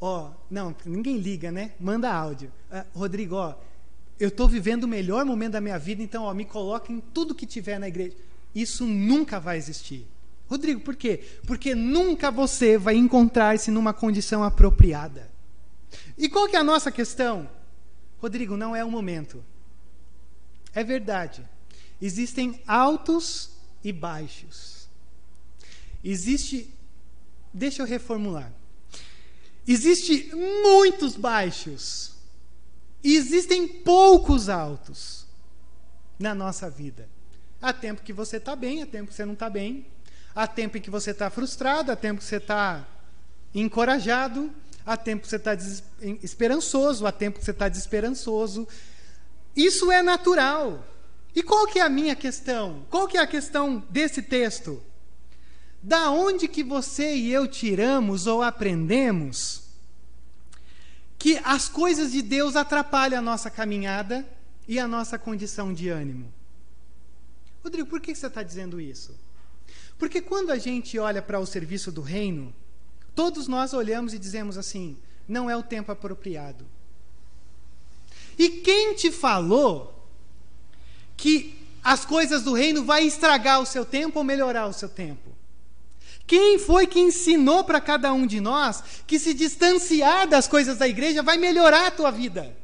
ó, 0.00 0.30
não, 0.50 0.74
ninguém 0.86 1.18
liga, 1.18 1.52
né? 1.52 1.72
Manda 1.78 2.10
áudio. 2.10 2.50
Uh, 2.72 2.98
Rodrigo, 2.98 3.36
ó, 3.36 3.54
eu 4.18 4.28
estou 4.28 4.48
vivendo 4.48 4.84
o 4.84 4.88
melhor 4.88 5.24
momento 5.24 5.52
da 5.52 5.60
minha 5.60 5.78
vida, 5.78 6.02
então, 6.02 6.24
ó, 6.24 6.32
me 6.32 6.46
coloque 6.46 6.92
em 6.92 7.00
tudo 7.00 7.34
que 7.34 7.46
tiver 7.46 7.78
na 7.78 7.88
igreja. 7.88 8.16
Isso 8.54 8.86
nunca 8.86 9.38
vai 9.38 9.58
existir. 9.58 10.06
Rodrigo, 10.48 10.80
por 10.80 10.96
quê? 10.96 11.22
Porque 11.46 11.74
nunca 11.74 12.30
você 12.30 12.78
vai 12.78 12.96
encontrar-se 12.96 13.70
numa 13.70 13.92
condição 13.92 14.42
apropriada. 14.42 15.30
E 16.16 16.26
qual 16.26 16.48
que 16.48 16.56
é 16.56 16.58
a 16.58 16.64
nossa 16.64 16.90
questão? 16.90 17.48
Rodrigo, 18.18 18.56
não 18.56 18.74
é 18.74 18.82
o 18.82 18.90
momento. 18.90 19.44
É 20.74 20.82
verdade. 20.82 21.44
Existem 22.00 22.62
altos 22.66 23.50
e 23.82 23.92
baixos. 23.92 24.88
Existe. 26.02 26.72
Deixa 27.52 27.82
eu 27.82 27.86
reformular. 27.86 28.52
Existe 29.66 30.30
muitos 30.34 31.16
baixos. 31.16 32.12
E 33.02 33.16
existem 33.16 33.66
poucos 33.68 34.48
altos 34.48 35.26
na 36.18 36.34
nossa 36.34 36.68
vida. 36.68 37.08
Há 37.60 37.72
tempo 37.72 38.02
que 38.02 38.12
você 38.12 38.36
está 38.36 38.54
bem, 38.54 38.82
há 38.82 38.86
tempo 38.86 39.08
que 39.08 39.14
você 39.14 39.24
não 39.24 39.34
está 39.34 39.48
bem. 39.48 39.86
Há 40.34 40.46
tempo 40.46 40.76
em 40.78 40.80
que 40.80 40.90
você 40.90 41.10
está 41.10 41.30
frustrado, 41.30 41.90
há 41.90 41.96
tempo 41.96 42.20
que 42.20 42.26
você 42.26 42.36
está 42.36 42.86
encorajado, 43.54 44.52
há 44.86 44.96
tempo 44.96 45.22
que 45.22 45.28
você 45.28 45.36
está 45.36 45.56
esperançoso, 46.22 47.06
há 47.06 47.12
tempo 47.12 47.38
que 47.38 47.44
você 47.44 47.50
está 47.50 47.68
desesperançoso. 47.68 48.68
Isso 49.56 49.90
é 49.90 50.02
natural. 50.02 50.84
E 51.34 51.42
qual 51.42 51.66
que 51.66 51.78
é 51.78 51.82
a 51.82 51.88
minha 51.88 52.16
questão? 52.16 52.86
Qual 52.90 53.06
que 53.06 53.16
é 53.16 53.20
a 53.20 53.26
questão 53.26 53.84
desse 53.90 54.22
texto? 54.22 54.82
Da 55.82 56.10
onde 56.10 56.48
que 56.48 56.64
você 56.64 57.14
e 57.14 57.32
eu 57.32 57.46
tiramos 57.46 58.26
ou 58.26 58.42
aprendemos 58.42 59.62
que 61.18 61.40
as 61.44 61.68
coisas 61.68 62.12
de 62.12 62.22
Deus 62.22 62.56
atrapalham 62.56 63.18
a 63.18 63.22
nossa 63.22 63.50
caminhada 63.50 64.26
e 64.66 64.78
a 64.78 64.88
nossa 64.88 65.18
condição 65.18 65.72
de 65.72 65.88
ânimo? 65.88 66.32
Rodrigo, 67.62 67.88
por 67.88 68.00
que 68.00 68.14
você 68.14 68.26
está 68.26 68.42
dizendo 68.42 68.80
isso? 68.80 69.14
Porque 69.98 70.20
quando 70.20 70.50
a 70.50 70.58
gente 70.58 70.98
olha 70.98 71.20
para 71.20 71.40
o 71.40 71.46
serviço 71.46 71.90
do 71.90 72.00
reino, 72.00 72.54
todos 73.14 73.48
nós 73.48 73.74
olhamos 73.74 74.14
e 74.14 74.18
dizemos 74.18 74.56
assim: 74.56 74.96
não 75.26 75.50
é 75.50 75.56
o 75.56 75.62
tempo 75.62 75.90
apropriado. 75.90 76.64
E 78.38 78.48
quem 78.48 78.94
te 78.94 79.10
falou 79.10 79.97
que 81.18 81.58
as 81.82 82.06
coisas 82.06 82.42
do 82.42 82.54
reino 82.54 82.84
vai 82.84 83.04
estragar 83.04 83.60
o 83.60 83.66
seu 83.66 83.84
tempo 83.84 84.20
ou 84.20 84.24
melhorar 84.24 84.66
o 84.66 84.72
seu 84.72 84.88
tempo? 84.88 85.36
Quem 86.26 86.58
foi 86.58 86.86
que 86.86 87.00
ensinou 87.00 87.64
para 87.64 87.80
cada 87.80 88.12
um 88.12 88.26
de 88.26 88.40
nós 88.40 88.82
que 89.06 89.18
se 89.18 89.34
distanciar 89.34 90.28
das 90.28 90.46
coisas 90.46 90.78
da 90.78 90.86
igreja 90.86 91.22
vai 91.22 91.36
melhorar 91.36 91.86
a 91.86 91.90
tua 91.90 92.10
vida? 92.10 92.56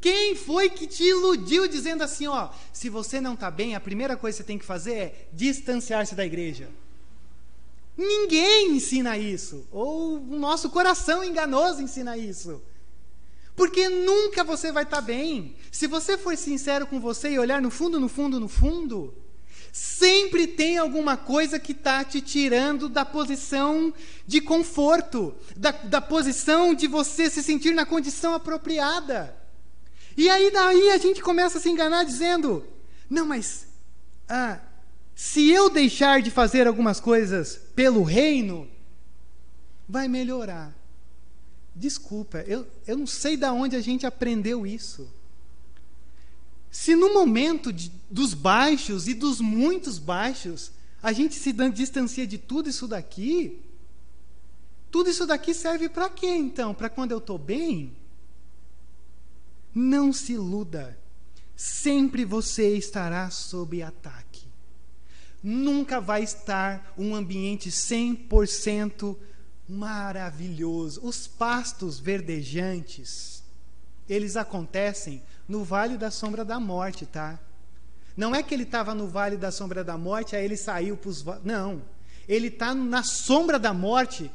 Quem 0.00 0.36
foi 0.36 0.68
que 0.68 0.86
te 0.86 1.02
iludiu 1.02 1.66
dizendo 1.66 2.02
assim, 2.04 2.26
ó, 2.26 2.50
se 2.72 2.88
você 2.88 3.20
não 3.20 3.34
está 3.34 3.50
bem, 3.50 3.74
a 3.74 3.80
primeira 3.80 4.16
coisa 4.16 4.36
que 4.36 4.42
você 4.42 4.46
tem 4.46 4.58
que 4.58 4.64
fazer 4.64 4.94
é 4.94 5.28
distanciar-se 5.32 6.14
da 6.14 6.26
igreja? 6.26 6.68
Ninguém 7.96 8.72
ensina 8.72 9.16
isso. 9.16 9.66
Ou 9.72 10.18
o 10.18 10.38
nosso 10.38 10.70
coração 10.70 11.24
enganoso 11.24 11.82
ensina 11.82 12.16
isso. 12.16 12.62
Porque 13.58 13.88
nunca 13.88 14.44
você 14.44 14.70
vai 14.70 14.84
estar 14.84 14.98
tá 14.98 15.02
bem. 15.02 15.56
Se 15.72 15.88
você 15.88 16.16
for 16.16 16.36
sincero 16.36 16.86
com 16.86 17.00
você 17.00 17.32
e 17.32 17.38
olhar 17.40 17.60
no 17.60 17.72
fundo, 17.72 17.98
no 17.98 18.08
fundo, 18.08 18.38
no 18.38 18.46
fundo, 18.46 19.12
sempre 19.72 20.46
tem 20.46 20.78
alguma 20.78 21.16
coisa 21.16 21.58
que 21.58 21.72
está 21.72 22.04
te 22.04 22.20
tirando 22.20 22.88
da 22.88 23.04
posição 23.04 23.92
de 24.24 24.40
conforto, 24.40 25.34
da, 25.56 25.72
da 25.72 26.00
posição 26.00 26.72
de 26.72 26.86
você 26.86 27.28
se 27.28 27.42
sentir 27.42 27.74
na 27.74 27.84
condição 27.84 28.32
apropriada. 28.32 29.36
E 30.16 30.30
aí 30.30 30.52
daí 30.52 30.90
a 30.90 30.98
gente 30.98 31.20
começa 31.20 31.58
a 31.58 31.60
se 31.60 31.68
enganar 31.68 32.04
dizendo: 32.04 32.64
não, 33.10 33.26
mas 33.26 33.66
ah, 34.28 34.60
se 35.16 35.50
eu 35.50 35.68
deixar 35.68 36.22
de 36.22 36.30
fazer 36.30 36.68
algumas 36.68 37.00
coisas 37.00 37.56
pelo 37.74 38.04
reino, 38.04 38.70
vai 39.88 40.06
melhorar. 40.06 40.77
Desculpa, 41.78 42.38
eu, 42.48 42.66
eu 42.88 42.96
não 42.96 43.06
sei 43.06 43.36
de 43.36 43.46
onde 43.46 43.76
a 43.76 43.80
gente 43.80 44.04
aprendeu 44.04 44.66
isso. 44.66 45.08
Se 46.72 46.96
no 46.96 47.14
momento 47.14 47.72
de, 47.72 47.90
dos 48.10 48.34
baixos 48.34 49.06
e 49.06 49.14
dos 49.14 49.40
muitos 49.40 49.96
baixos, 49.98 50.72
a 51.00 51.12
gente 51.12 51.36
se 51.36 51.52
distancia 51.70 52.26
de 52.26 52.36
tudo 52.36 52.68
isso 52.68 52.88
daqui, 52.88 53.60
tudo 54.90 55.08
isso 55.08 55.24
daqui 55.24 55.54
serve 55.54 55.88
para 55.88 56.10
quê 56.10 56.26
então? 56.26 56.74
Para 56.74 56.90
quando 56.90 57.12
eu 57.12 57.18
estou 57.18 57.38
bem? 57.38 57.96
Não 59.72 60.12
se 60.12 60.32
iluda. 60.32 60.98
Sempre 61.54 62.24
você 62.24 62.76
estará 62.76 63.30
sob 63.30 63.80
ataque. 63.82 64.48
Nunca 65.40 66.00
vai 66.00 66.24
estar 66.24 66.92
um 66.98 67.14
ambiente 67.14 67.70
100% 67.70 69.16
maravilhoso. 69.68 71.00
Os 71.04 71.26
pastos 71.26 71.98
verdejantes, 71.98 73.42
eles 74.08 74.36
acontecem 74.36 75.22
no 75.46 75.62
vale 75.62 75.96
da 75.96 76.10
sombra 76.10 76.44
da 76.44 76.58
morte, 76.58 77.04
tá? 77.04 77.38
Não 78.16 78.34
é 78.34 78.42
que 78.42 78.54
ele 78.54 78.64
estava 78.64 78.94
no 78.94 79.06
vale 79.06 79.36
da 79.36 79.52
sombra 79.52 79.84
da 79.84 79.96
morte, 79.96 80.34
aí 80.34 80.44
ele 80.44 80.56
saiu 80.56 80.96
para 80.96 81.10
os. 81.10 81.24
Não. 81.44 81.82
Ele 82.28 82.48
está 82.48 82.74
na 82.74 83.02
sombra 83.02 83.58
da 83.58 83.72
morte, 83.72 84.30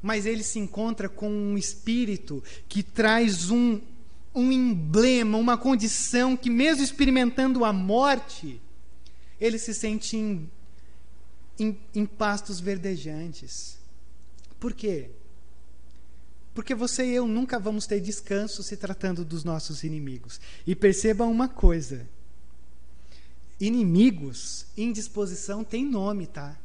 mas 0.00 0.24
ele 0.24 0.42
se 0.42 0.58
encontra 0.58 1.08
com 1.08 1.28
um 1.28 1.58
espírito 1.58 2.42
que 2.68 2.82
traz 2.82 3.50
um, 3.50 3.80
um 4.34 4.52
emblema, 4.52 5.36
uma 5.36 5.58
condição 5.58 6.36
que, 6.36 6.48
mesmo 6.48 6.84
experimentando 6.84 7.64
a 7.64 7.72
morte, 7.72 8.60
ele 9.40 9.58
se 9.58 9.74
sente 9.74 10.16
em, 10.16 10.50
em, 11.58 11.78
em 11.94 12.06
pastos 12.06 12.60
verdejantes. 12.60 13.78
Por 14.64 14.72
quê? 14.72 15.10
Porque 16.54 16.74
você 16.74 17.04
e 17.04 17.14
eu 17.14 17.28
nunca 17.28 17.58
vamos 17.58 17.86
ter 17.86 18.00
descanso 18.00 18.62
se 18.62 18.78
tratando 18.78 19.22
dos 19.22 19.44
nossos 19.44 19.84
inimigos. 19.84 20.40
E 20.66 20.74
percebam 20.74 21.30
uma 21.30 21.50
coisa: 21.50 22.08
inimigos, 23.60 24.64
indisposição 24.74 25.62
tem 25.62 25.84
nome, 25.84 26.26
tá? 26.26 26.58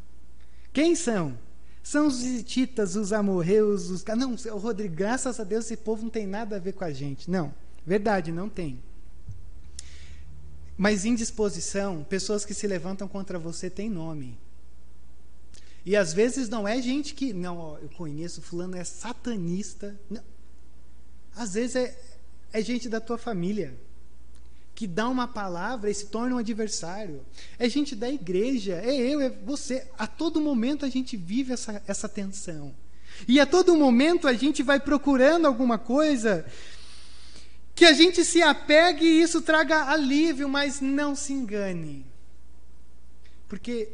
Quem 0.72 0.96
são? 0.96 1.38
São 1.84 2.08
os 2.08 2.24
hititas, 2.24 2.96
os 2.96 3.12
amorreus, 3.12 3.90
os. 3.90 4.06
Não, 4.06 4.34
Rodrigo, 4.58 4.96
graças 4.96 5.38
a 5.38 5.44
Deus 5.44 5.66
esse 5.66 5.76
povo 5.76 6.04
não 6.04 6.10
tem 6.10 6.26
nada 6.26 6.56
a 6.56 6.60
ver 6.60 6.72
com 6.72 6.86
a 6.86 6.94
gente. 6.94 7.30
Não, 7.30 7.54
verdade, 7.86 8.32
não 8.32 8.48
tem. 8.48 8.82
Mas 10.78 11.04
indisposição, 11.04 12.06
pessoas 12.06 12.46
que 12.46 12.54
se 12.54 12.66
levantam 12.66 13.10
contra 13.10 13.38
você 13.38 13.70
têm 13.70 13.90
nome. 13.90 14.40
E 15.90 15.96
às 15.96 16.14
vezes 16.14 16.48
não 16.48 16.68
é 16.68 16.80
gente 16.80 17.16
que. 17.16 17.34
Não, 17.34 17.76
eu 17.82 17.90
conheço, 17.90 18.44
Fulano 18.44 18.78
é 18.78 18.84
satanista. 18.84 20.00
Não. 20.08 20.22
Às 21.36 21.56
vezes 21.56 21.78
é, 21.78 22.00
é 22.54 22.62
gente 22.62 22.88
da 22.88 23.02
tua 23.02 23.18
família 23.18 23.76
que 24.76 24.86
dá 24.86 25.10
uma 25.10 25.28
palavra 25.28 25.90
e 25.90 25.94
se 25.96 26.06
torna 26.06 26.36
um 26.36 26.38
adversário. 26.38 27.26
É 27.58 27.68
gente 27.68 27.96
da 27.96 28.08
igreja, 28.08 28.76
é 28.76 28.96
eu, 28.96 29.20
é 29.20 29.32
você. 29.32 29.88
A 29.98 30.06
todo 30.06 30.40
momento 30.40 30.86
a 30.86 30.90
gente 30.90 31.18
vive 31.18 31.54
essa, 31.54 31.82
essa 31.88 32.08
tensão. 32.08 32.72
E 33.28 33.40
a 33.40 33.48
todo 33.48 33.76
momento 33.76 34.28
a 34.28 34.34
gente 34.34 34.62
vai 34.62 34.80
procurando 34.80 35.48
alguma 35.48 35.80
coisa 35.80 36.46
que 37.74 37.84
a 37.84 37.94
gente 37.94 38.24
se 38.24 38.44
apegue 38.44 39.04
e 39.04 39.24
isso 39.24 39.42
traga 39.42 39.90
alívio, 39.90 40.48
mas 40.48 40.82
não 40.82 41.16
se 41.16 41.34
engane. 41.34 42.06
Porque 43.48 43.90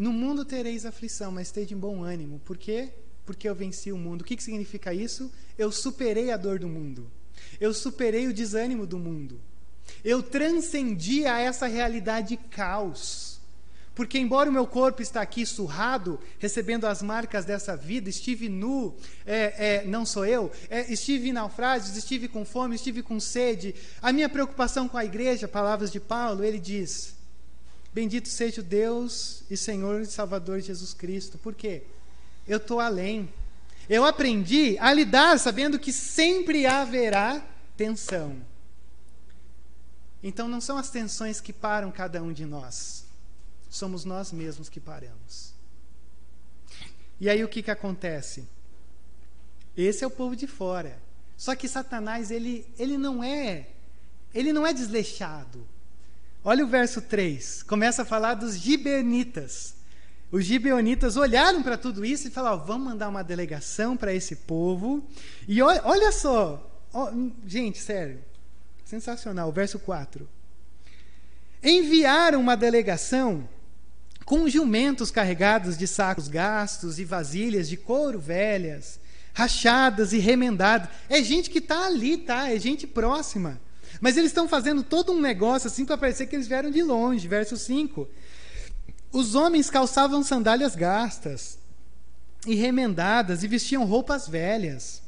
no 0.00 0.14
mundo 0.14 0.46
tereis 0.46 0.86
aflição, 0.86 1.30
mas 1.30 1.48
esteja 1.48 1.74
em 1.74 1.76
bom 1.76 2.02
ânimo. 2.02 2.40
Por 2.46 2.56
quê? 2.56 2.88
Porque 3.26 3.46
eu 3.46 3.54
venci 3.54 3.92
o 3.92 3.98
mundo. 3.98 4.22
O 4.22 4.24
que, 4.24 4.34
que 4.34 4.42
significa 4.42 4.94
isso? 4.94 5.30
Eu 5.58 5.70
superei 5.70 6.30
a 6.30 6.38
dor 6.38 6.58
do 6.58 6.66
mundo. 6.66 7.10
Eu 7.60 7.74
superei 7.74 8.26
o 8.26 8.32
desânimo 8.32 8.86
do 8.86 8.98
mundo. 8.98 9.38
Eu 10.02 10.22
transcendi 10.22 11.26
a 11.26 11.38
essa 11.38 11.66
realidade 11.66 12.28
de 12.28 12.36
caos. 12.38 13.42
porque 13.94 14.18
embora 14.18 14.48
o 14.48 14.52
meu 14.52 14.66
corpo 14.66 15.02
está 15.02 15.20
aqui 15.20 15.44
surrado, 15.44 16.18
recebendo 16.38 16.86
as 16.86 17.02
marcas 17.02 17.44
dessa 17.44 17.76
vida, 17.76 18.08
estive 18.08 18.48
nu, 18.48 18.96
é, 19.26 19.82
é, 19.82 19.84
não 19.84 20.06
sou 20.06 20.24
eu, 20.24 20.50
é, 20.70 20.90
estive 20.90 21.28
em 21.28 21.32
naufrágios, 21.32 21.94
estive 21.94 22.26
com 22.26 22.42
fome, 22.46 22.76
estive 22.76 23.02
com 23.02 23.20
sede. 23.20 23.74
A 24.00 24.10
minha 24.14 24.30
preocupação 24.30 24.88
com 24.88 24.96
a 24.96 25.04
igreja, 25.04 25.46
palavras 25.46 25.92
de 25.92 26.00
Paulo, 26.00 26.42
ele 26.42 26.58
diz: 26.58 27.19
Bendito 27.92 28.28
seja 28.28 28.60
o 28.60 28.64
Deus 28.64 29.42
e 29.50 29.56
Senhor 29.56 30.02
e 30.02 30.06
Salvador 30.06 30.60
Jesus 30.60 30.94
Cristo. 30.94 31.38
Por 31.38 31.54
quê? 31.54 31.82
Eu 32.46 32.58
estou 32.58 32.78
além. 32.80 33.32
Eu 33.88 34.04
aprendi 34.04 34.78
a 34.78 34.92
lidar 34.92 35.38
sabendo 35.38 35.78
que 35.78 35.92
sempre 35.92 36.66
haverá 36.66 37.44
tensão. 37.76 38.40
Então 40.22 40.46
não 40.46 40.60
são 40.60 40.76
as 40.76 40.90
tensões 40.90 41.40
que 41.40 41.52
param 41.52 41.90
cada 41.90 42.22
um 42.22 42.32
de 42.32 42.44
nós. 42.44 43.04
Somos 43.68 44.04
nós 44.04 44.32
mesmos 44.32 44.68
que 44.68 44.78
paramos. 44.78 45.52
E 47.20 47.28
aí 47.28 47.42
o 47.42 47.48
que, 47.48 47.62
que 47.62 47.70
acontece? 47.70 48.46
Esse 49.76 50.04
é 50.04 50.06
o 50.06 50.10
povo 50.10 50.36
de 50.36 50.46
fora. 50.46 51.00
Só 51.36 51.56
que 51.56 51.68
Satanás, 51.68 52.30
ele, 52.30 52.66
ele 52.78 52.98
não 52.98 53.24
é, 53.24 53.68
ele 54.34 54.52
não 54.52 54.66
é 54.66 54.72
desleixado. 54.72 55.66
Olha 56.42 56.64
o 56.64 56.68
verso 56.68 57.02
3, 57.02 57.62
começa 57.64 58.00
a 58.00 58.04
falar 58.04 58.34
dos 58.34 58.58
gibeonitas. 58.58 59.74
Os 60.32 60.44
gibeonitas 60.44 61.16
olharam 61.16 61.62
para 61.62 61.76
tudo 61.76 62.04
isso 62.04 62.28
e 62.28 62.30
falaram: 62.30 62.64
vamos 62.64 62.88
mandar 62.88 63.08
uma 63.08 63.22
delegação 63.22 63.94
para 63.96 64.14
esse 64.14 64.36
povo. 64.36 65.06
E 65.46 65.60
olha, 65.60 65.82
olha 65.84 66.10
só, 66.10 66.86
ó, 66.94 67.12
gente, 67.46 67.78
sério, 67.78 68.24
sensacional, 68.86 69.52
verso 69.52 69.78
4. 69.78 70.26
Enviaram 71.62 72.40
uma 72.40 72.56
delegação 72.56 73.46
com 74.24 74.48
jumentos 74.48 75.10
carregados 75.10 75.76
de 75.76 75.86
sacos 75.86 76.26
gastos 76.26 76.98
e 76.98 77.04
vasilhas 77.04 77.68
de 77.68 77.76
couro 77.76 78.18
velhas, 78.18 78.98
rachadas 79.34 80.14
e 80.14 80.18
remendadas. 80.18 80.88
É 81.08 81.22
gente 81.22 81.50
que 81.50 81.58
está 81.58 81.86
ali, 81.86 82.16
tá? 82.16 82.50
É 82.50 82.58
gente 82.58 82.86
próxima. 82.86 83.60
Mas 84.00 84.16
eles 84.16 84.30
estão 84.30 84.48
fazendo 84.48 84.82
todo 84.82 85.12
um 85.12 85.20
negócio 85.20 85.66
assim 85.66 85.84
para 85.84 85.98
parecer 85.98 86.26
que 86.26 86.34
eles 86.34 86.48
vieram 86.48 86.70
de 86.70 86.82
longe. 86.82 87.28
Verso 87.28 87.56
5. 87.56 88.08
Os 89.12 89.34
homens 89.34 89.68
calçavam 89.68 90.22
sandálias 90.22 90.74
gastas 90.74 91.58
e 92.46 92.54
remendadas 92.54 93.42
e 93.42 93.48
vestiam 93.48 93.84
roupas 93.84 94.26
velhas. 94.26 95.02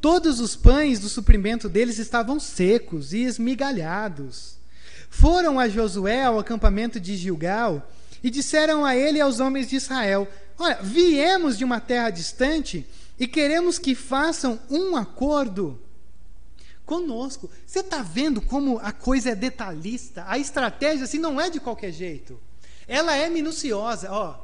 Todos 0.00 0.40
os 0.40 0.56
pães 0.56 0.98
do 0.98 1.08
suprimento 1.08 1.68
deles 1.68 1.98
estavam 1.98 2.40
secos 2.40 3.12
e 3.12 3.24
esmigalhados. 3.24 4.56
Foram 5.10 5.60
a 5.60 5.68
Josué 5.68 6.24
ao 6.24 6.38
acampamento 6.38 6.98
de 6.98 7.16
Gilgal 7.16 7.88
e 8.22 8.30
disseram 8.30 8.84
a 8.84 8.96
ele 8.96 9.18
e 9.18 9.20
aos 9.20 9.40
homens 9.40 9.68
de 9.68 9.76
Israel: 9.76 10.26
Olha, 10.58 10.78
viemos 10.82 11.58
de 11.58 11.64
uma 11.64 11.80
terra 11.80 12.08
distante 12.08 12.86
e 13.18 13.28
queremos 13.28 13.78
que 13.78 13.94
façam 13.94 14.58
um 14.70 14.96
acordo 14.96 15.78
conosco. 16.84 17.50
Você 17.66 17.80
está 17.80 18.02
vendo 18.02 18.40
como 18.40 18.78
a 18.78 18.92
coisa 18.92 19.30
é 19.30 19.34
detalhista? 19.34 20.24
A 20.26 20.38
estratégia 20.38 21.04
assim 21.04 21.18
não 21.18 21.40
é 21.40 21.50
de 21.50 21.60
qualquer 21.60 21.92
jeito. 21.92 22.40
Ela 22.86 23.16
é 23.16 23.28
minuciosa. 23.28 24.10
Ó, 24.10 24.38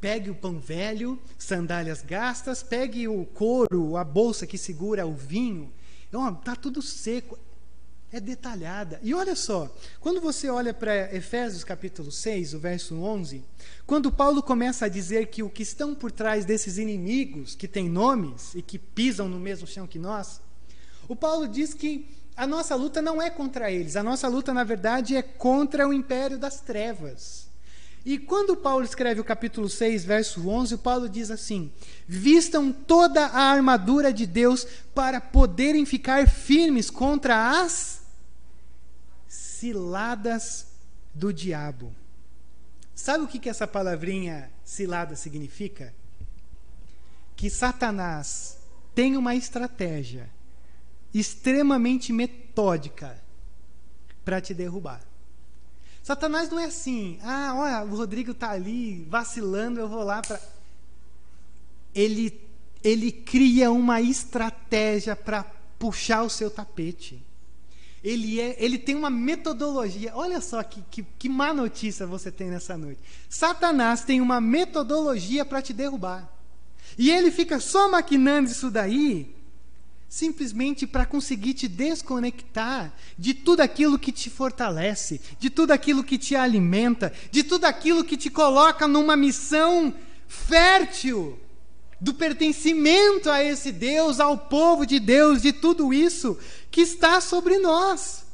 pegue 0.00 0.30
o 0.30 0.34
pão 0.34 0.58
velho, 0.58 1.18
sandálias 1.38 2.02
gastas, 2.02 2.62
pegue 2.62 3.08
o 3.08 3.24
couro, 3.24 3.96
a 3.96 4.04
bolsa 4.04 4.46
que 4.46 4.58
segura 4.58 5.06
o 5.06 5.14
vinho. 5.14 5.72
Ó, 6.12 6.30
tá 6.32 6.54
tudo 6.54 6.82
seco. 6.82 7.38
É 8.12 8.20
detalhada. 8.20 9.00
E 9.02 9.12
olha 9.12 9.34
só, 9.34 9.68
quando 9.98 10.20
você 10.20 10.48
olha 10.48 10.72
para 10.72 11.12
Efésios 11.12 11.64
capítulo 11.64 12.12
6, 12.12 12.54
o 12.54 12.60
verso 12.60 12.94
11, 12.94 13.42
quando 13.84 14.12
Paulo 14.12 14.40
começa 14.40 14.84
a 14.84 14.88
dizer 14.88 15.26
que 15.26 15.42
o 15.42 15.50
que 15.50 15.64
estão 15.64 15.96
por 15.96 16.12
trás 16.12 16.44
desses 16.44 16.78
inimigos, 16.78 17.56
que 17.56 17.66
têm 17.66 17.88
nomes 17.88 18.54
e 18.54 18.62
que 18.62 18.78
pisam 18.78 19.28
no 19.28 19.40
mesmo 19.40 19.66
chão 19.66 19.84
que 19.84 19.98
nós, 19.98 20.40
o 21.08 21.16
Paulo 21.16 21.46
diz 21.46 21.74
que 21.74 22.08
a 22.36 22.46
nossa 22.46 22.74
luta 22.74 23.00
não 23.00 23.22
é 23.22 23.30
contra 23.30 23.70
eles, 23.70 23.96
a 23.96 24.02
nossa 24.02 24.26
luta, 24.26 24.52
na 24.52 24.64
verdade, 24.64 25.16
é 25.16 25.22
contra 25.22 25.86
o 25.88 25.92
império 25.92 26.38
das 26.38 26.60
trevas. 26.60 27.44
E 28.04 28.18
quando 28.18 28.56
Paulo 28.56 28.84
escreve 28.84 29.20
o 29.20 29.24
capítulo 29.24 29.68
6, 29.68 30.04
verso 30.04 30.46
11, 30.46 30.74
o 30.74 30.78
Paulo 30.78 31.08
diz 31.08 31.30
assim: 31.30 31.72
Vistam 32.06 32.70
toda 32.70 33.26
a 33.26 33.50
armadura 33.50 34.12
de 34.12 34.26
Deus 34.26 34.66
para 34.94 35.20
poderem 35.20 35.86
ficar 35.86 36.28
firmes 36.28 36.90
contra 36.90 37.62
as 37.62 38.02
ciladas 39.26 40.66
do 41.14 41.32
diabo. 41.32 41.94
Sabe 42.94 43.24
o 43.24 43.28
que, 43.28 43.38
que 43.38 43.48
essa 43.48 43.66
palavrinha 43.66 44.50
cilada 44.64 45.16
significa? 45.16 45.94
Que 47.34 47.48
Satanás 47.48 48.58
tem 48.94 49.16
uma 49.16 49.34
estratégia 49.34 50.28
extremamente 51.14 52.12
metódica 52.12 53.22
para 54.24 54.40
te 54.40 54.52
derrubar. 54.52 55.00
Satanás 56.02 56.50
não 56.50 56.58
é 56.58 56.64
assim, 56.64 57.18
ah, 57.22 57.54
olha, 57.56 57.84
o 57.84 57.96
Rodrigo 57.96 58.32
está 58.32 58.50
ali 58.50 59.06
vacilando, 59.08 59.80
eu 59.80 59.88
vou 59.88 60.02
lá 60.02 60.20
para. 60.20 60.40
Ele, 61.94 62.38
ele 62.82 63.12
cria 63.12 63.70
uma 63.70 64.02
estratégia 64.02 65.14
para 65.14 65.44
puxar 65.78 66.22
o 66.22 66.28
seu 66.28 66.50
tapete. 66.50 67.24
Ele, 68.02 68.38
é, 68.38 68.62
ele 68.62 68.76
tem 68.76 68.94
uma 68.94 69.08
metodologia. 69.08 70.12
Olha 70.14 70.40
só 70.42 70.62
que, 70.62 70.82
que, 70.90 71.02
que 71.18 71.28
má 71.28 71.54
notícia 71.54 72.06
você 72.06 72.30
tem 72.30 72.50
nessa 72.50 72.76
noite. 72.76 73.00
Satanás 73.30 74.02
tem 74.02 74.20
uma 74.20 74.42
metodologia 74.42 75.42
para 75.42 75.62
te 75.62 75.72
derrubar. 75.72 76.30
E 76.98 77.10
ele 77.10 77.30
fica 77.30 77.58
só 77.58 77.90
maquinando 77.90 78.50
isso 78.50 78.70
daí 78.70 79.34
simplesmente 80.14 80.86
para 80.86 81.04
conseguir 81.04 81.54
te 81.54 81.66
desconectar 81.66 82.94
de 83.18 83.34
tudo 83.34 83.62
aquilo 83.62 83.98
que 83.98 84.12
te 84.12 84.30
fortalece, 84.30 85.20
de 85.40 85.50
tudo 85.50 85.72
aquilo 85.72 86.04
que 86.04 86.16
te 86.16 86.36
alimenta, 86.36 87.12
de 87.32 87.42
tudo 87.42 87.64
aquilo 87.64 88.04
que 88.04 88.16
te 88.16 88.30
coloca 88.30 88.86
numa 88.86 89.16
missão 89.16 89.92
fértil 90.28 91.36
do 92.00 92.14
pertencimento 92.14 93.28
a 93.28 93.42
esse 93.42 93.72
Deus, 93.72 94.20
ao 94.20 94.38
povo 94.38 94.86
de 94.86 95.00
Deus, 95.00 95.42
de 95.42 95.52
tudo 95.52 95.92
isso 95.92 96.38
que 96.70 96.82
está 96.82 97.20
sobre 97.20 97.58
nós. 97.58 98.24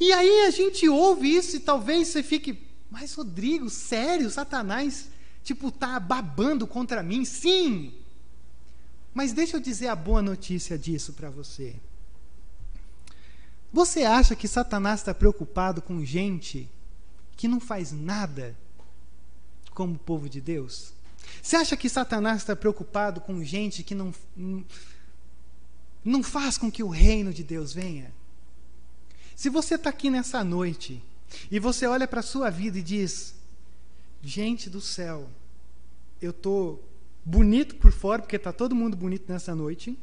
E 0.00 0.10
aí 0.10 0.46
a 0.46 0.50
gente 0.50 0.88
ouve 0.88 1.36
isso 1.36 1.56
e 1.56 1.60
talvez 1.60 2.08
você 2.08 2.22
fique, 2.22 2.58
mas 2.90 3.12
Rodrigo, 3.12 3.68
sério, 3.68 4.30
Satanás, 4.30 5.10
tipo, 5.44 5.70
tá 5.70 6.00
babando 6.00 6.66
contra 6.66 7.02
mim? 7.02 7.26
Sim, 7.26 7.92
mas 9.16 9.32
deixa 9.32 9.56
eu 9.56 9.60
dizer 9.60 9.88
a 9.88 9.96
boa 9.96 10.20
notícia 10.20 10.76
disso 10.76 11.14
para 11.14 11.30
você. 11.30 11.74
Você 13.72 14.02
acha 14.02 14.36
que 14.36 14.46
Satanás 14.46 15.00
está 15.00 15.14
preocupado 15.14 15.80
com 15.80 16.04
gente 16.04 16.68
que 17.34 17.48
não 17.48 17.58
faz 17.58 17.92
nada 17.92 18.54
como 19.70 19.94
o 19.94 19.98
povo 19.98 20.28
de 20.28 20.38
Deus? 20.38 20.92
Você 21.42 21.56
acha 21.56 21.78
que 21.78 21.88
Satanás 21.88 22.42
está 22.42 22.54
preocupado 22.54 23.22
com 23.22 23.42
gente 23.42 23.82
que 23.82 23.94
não, 23.94 24.12
não 26.04 26.22
faz 26.22 26.58
com 26.58 26.70
que 26.70 26.82
o 26.82 26.90
reino 26.90 27.32
de 27.32 27.42
Deus 27.42 27.72
venha? 27.72 28.12
Se 29.34 29.48
você 29.48 29.76
está 29.76 29.88
aqui 29.88 30.10
nessa 30.10 30.44
noite 30.44 31.02
e 31.50 31.58
você 31.58 31.86
olha 31.86 32.06
para 32.06 32.20
a 32.20 32.22
sua 32.22 32.50
vida 32.50 32.78
e 32.78 32.82
diz: 32.82 33.34
Gente 34.22 34.68
do 34.68 34.82
céu, 34.82 35.26
eu 36.20 36.32
estou 36.32 36.86
bonito 37.26 37.74
por 37.74 37.90
fora, 37.90 38.22
porque 38.22 38.36
está 38.36 38.52
todo 38.52 38.76
mundo 38.76 38.96
bonito 38.96 39.30
nessa 39.30 39.52
noite. 39.52 39.98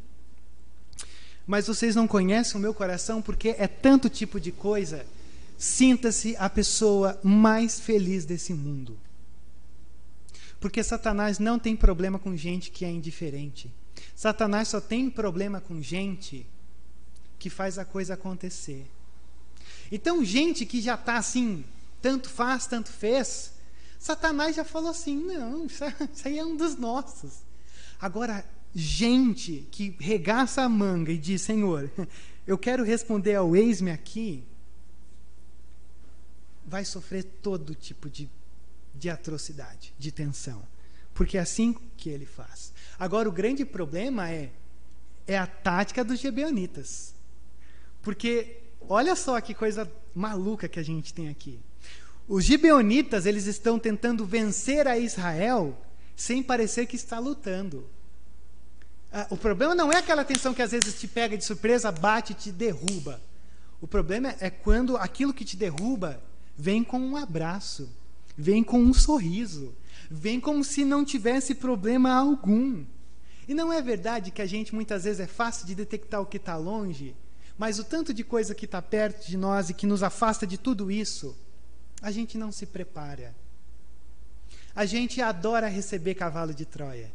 Mas 1.47 1.67
vocês 1.67 1.95
não 1.95 2.05
conhecem 2.05 2.57
o 2.57 2.59
meu 2.59 2.73
coração 2.73 3.21
porque 3.21 3.55
é 3.57 3.67
tanto 3.67 4.09
tipo 4.09 4.39
de 4.39 4.51
coisa. 4.51 5.05
Sinta-se 5.57 6.36
a 6.38 6.49
pessoa 6.49 7.17
mais 7.23 7.79
feliz 7.79 8.25
desse 8.25 8.53
mundo. 8.53 8.99
Porque 10.59 10.83
Satanás 10.83 11.39
não 11.39 11.57
tem 11.57 11.75
problema 11.75 12.19
com 12.19 12.36
gente 12.36 12.71
que 12.71 12.83
é 12.83 12.91
indiferente. 12.91 13.73
Satanás 14.15 14.67
só 14.67 14.81
tem 14.81 15.09
problema 15.09 15.62
com 15.62 15.81
gente 15.81 16.45
que 17.39 17.49
faz 17.49 17.77
a 17.77 17.86
coisa 17.86 18.15
acontecer. 18.15 18.86
Então, 19.91 20.23
gente 20.23 20.65
que 20.65 20.81
já 20.81 20.95
está 20.95 21.17
assim, 21.17 21.63
tanto 22.01 22.29
faz, 22.29 22.65
tanto 22.65 22.89
fez, 22.89 23.52
Satanás 24.03 24.57
já 24.57 24.65
falou 24.65 24.91
assim: 24.91 25.15
não, 25.15 25.65
isso 25.65 25.81
aí 26.25 26.37
é 26.37 26.43
um 26.43 26.57
dos 26.57 26.75
nossos. 26.75 27.41
Agora, 28.01 28.45
gente 28.75 29.65
que 29.71 29.95
regaça 29.97 30.61
a 30.61 30.67
manga 30.67 31.09
e 31.09 31.17
diz: 31.17 31.41
Senhor, 31.41 31.89
eu 32.45 32.57
quero 32.57 32.83
responder 32.83 33.35
ao 33.35 33.55
ex-me 33.55 33.91
aqui, 33.91 34.43
vai 36.65 36.83
sofrer 36.83 37.23
todo 37.23 37.73
tipo 37.73 38.09
de, 38.09 38.29
de 38.93 39.09
atrocidade, 39.09 39.93
de 39.97 40.11
tensão. 40.11 40.67
Porque 41.13 41.37
é 41.37 41.41
assim 41.41 41.73
que 41.95 42.09
ele 42.09 42.25
faz. 42.25 42.73
Agora, 42.99 43.29
o 43.29 43.31
grande 43.31 43.63
problema 43.63 44.29
é, 44.29 44.51
é 45.25 45.37
a 45.37 45.47
tática 45.47 46.03
dos 46.03 46.19
gebeonitas. 46.19 47.15
Porque, 48.01 48.63
olha 48.81 49.15
só 49.15 49.39
que 49.39 49.53
coisa 49.53 49.89
maluca 50.13 50.67
que 50.67 50.79
a 50.79 50.83
gente 50.83 51.13
tem 51.13 51.29
aqui. 51.29 51.57
Os 52.27 52.45
gibeonitas, 52.45 53.25
eles 53.25 53.45
estão 53.47 53.77
tentando 53.77 54.25
vencer 54.25 54.88
a 54.88 54.97
Israel 54.97 55.77
sem 56.15 56.41
parecer 56.41 56.86
que 56.86 56.95
está 56.95 57.19
lutando. 57.19 57.88
Ah, 59.12 59.27
o 59.29 59.38
problema 59.38 59.75
não 59.75 59.91
é 59.91 59.97
aquela 59.97 60.23
tensão 60.23 60.53
que 60.53 60.62
às 60.62 60.71
vezes 60.71 60.99
te 60.99 61.07
pega 61.07 61.38
de 61.38 61.43
surpresa, 61.43 61.91
bate 61.91 62.31
e 62.31 62.36
te 62.36 62.51
derruba. 62.51 63.21
O 63.81 63.88
problema 63.88 64.33
é 64.39 64.49
quando 64.49 64.95
aquilo 64.95 65.33
que 65.33 65.43
te 65.43 65.57
derruba 65.57 66.21
vem 66.57 66.83
com 66.83 66.99
um 66.99 67.17
abraço, 67.17 67.89
vem 68.38 68.63
com 68.63 68.79
um 68.79 68.93
sorriso, 68.93 69.75
vem 70.09 70.39
como 70.39 70.63
se 70.63 70.86
não 70.86 71.03
tivesse 71.03 71.53
problema 71.53 72.13
algum. 72.13 72.86
E 73.47 73.53
não 73.53 73.73
é 73.73 73.81
verdade 73.81 74.31
que 74.31 74.41
a 74.41 74.45
gente 74.45 74.73
muitas 74.73 75.03
vezes 75.03 75.19
é 75.19 75.27
fácil 75.27 75.67
de 75.67 75.75
detectar 75.75 76.21
o 76.21 76.25
que 76.25 76.38
está 76.38 76.55
longe, 76.55 77.13
mas 77.57 77.77
o 77.77 77.83
tanto 77.83 78.13
de 78.13 78.23
coisa 78.23 78.55
que 78.55 78.65
está 78.65 78.81
perto 78.81 79.27
de 79.27 79.36
nós 79.36 79.69
e 79.69 79.73
que 79.73 79.86
nos 79.86 80.01
afasta 80.01 80.47
de 80.47 80.57
tudo 80.57 80.89
isso, 80.89 81.36
a 82.03 82.11
gente 82.11 82.37
não 82.37 82.51
se 82.51 82.65
prepara. 82.65 83.33
A 84.75 84.85
gente 84.85 85.21
adora 85.21 85.69
receber 85.69 86.15
cavalo 86.15 86.53
de 86.53 86.65
Troia, 86.65 87.09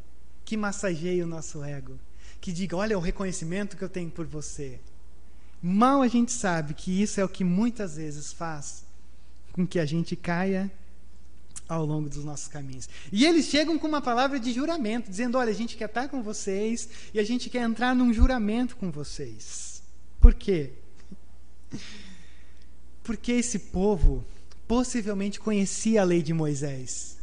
que 0.47 0.57
massageia 0.57 1.25
o 1.25 1.29
nosso 1.29 1.63
ego, 1.63 1.99
que 2.41 2.51
diga: 2.51 2.75
olha 2.75 2.97
o 2.97 3.01
reconhecimento 3.01 3.77
que 3.77 3.85
eu 3.85 3.89
tenho 3.89 4.11
por 4.11 4.27
você. 4.27 4.81
Mal 5.63 6.01
a 6.01 6.09
gente 6.09 6.33
sabe 6.33 6.73
que 6.73 7.03
isso 7.03 7.21
é 7.21 7.25
o 7.25 7.29
que 7.29 7.45
muitas 7.45 7.97
vezes 7.97 8.33
faz 8.33 8.85
com 9.53 9.67
que 9.67 9.79
a 9.79 9.85
gente 9.85 10.17
caia 10.17 10.71
ao 11.69 11.85
longo 11.85 12.09
dos 12.09 12.25
nossos 12.25 12.49
caminhos. 12.49 12.89
E 13.13 13.27
eles 13.27 13.47
chegam 13.47 13.77
com 13.79 13.87
uma 13.87 14.01
palavra 14.01 14.41
de 14.41 14.53
juramento, 14.53 15.11
dizendo: 15.11 15.37
Olha, 15.37 15.51
a 15.51 15.55
gente 15.55 15.77
quer 15.77 15.89
estar 15.89 16.09
com 16.09 16.23
vocês 16.23 16.89
e 17.13 17.21
a 17.21 17.25
gente 17.25 17.51
quer 17.51 17.63
entrar 17.63 17.95
num 17.95 18.11
juramento 18.15 18.75
com 18.77 18.91
vocês. 18.91 19.83
Por 20.19 20.33
quê? 20.33 20.73
Porque 23.03 23.33
esse 23.33 23.59
povo 23.59 24.25
possivelmente 24.69 25.41
conhecia 25.41 26.03
a 26.03 26.05
lei 26.05 26.23
de 26.23 26.35
Moisés. 26.35 27.17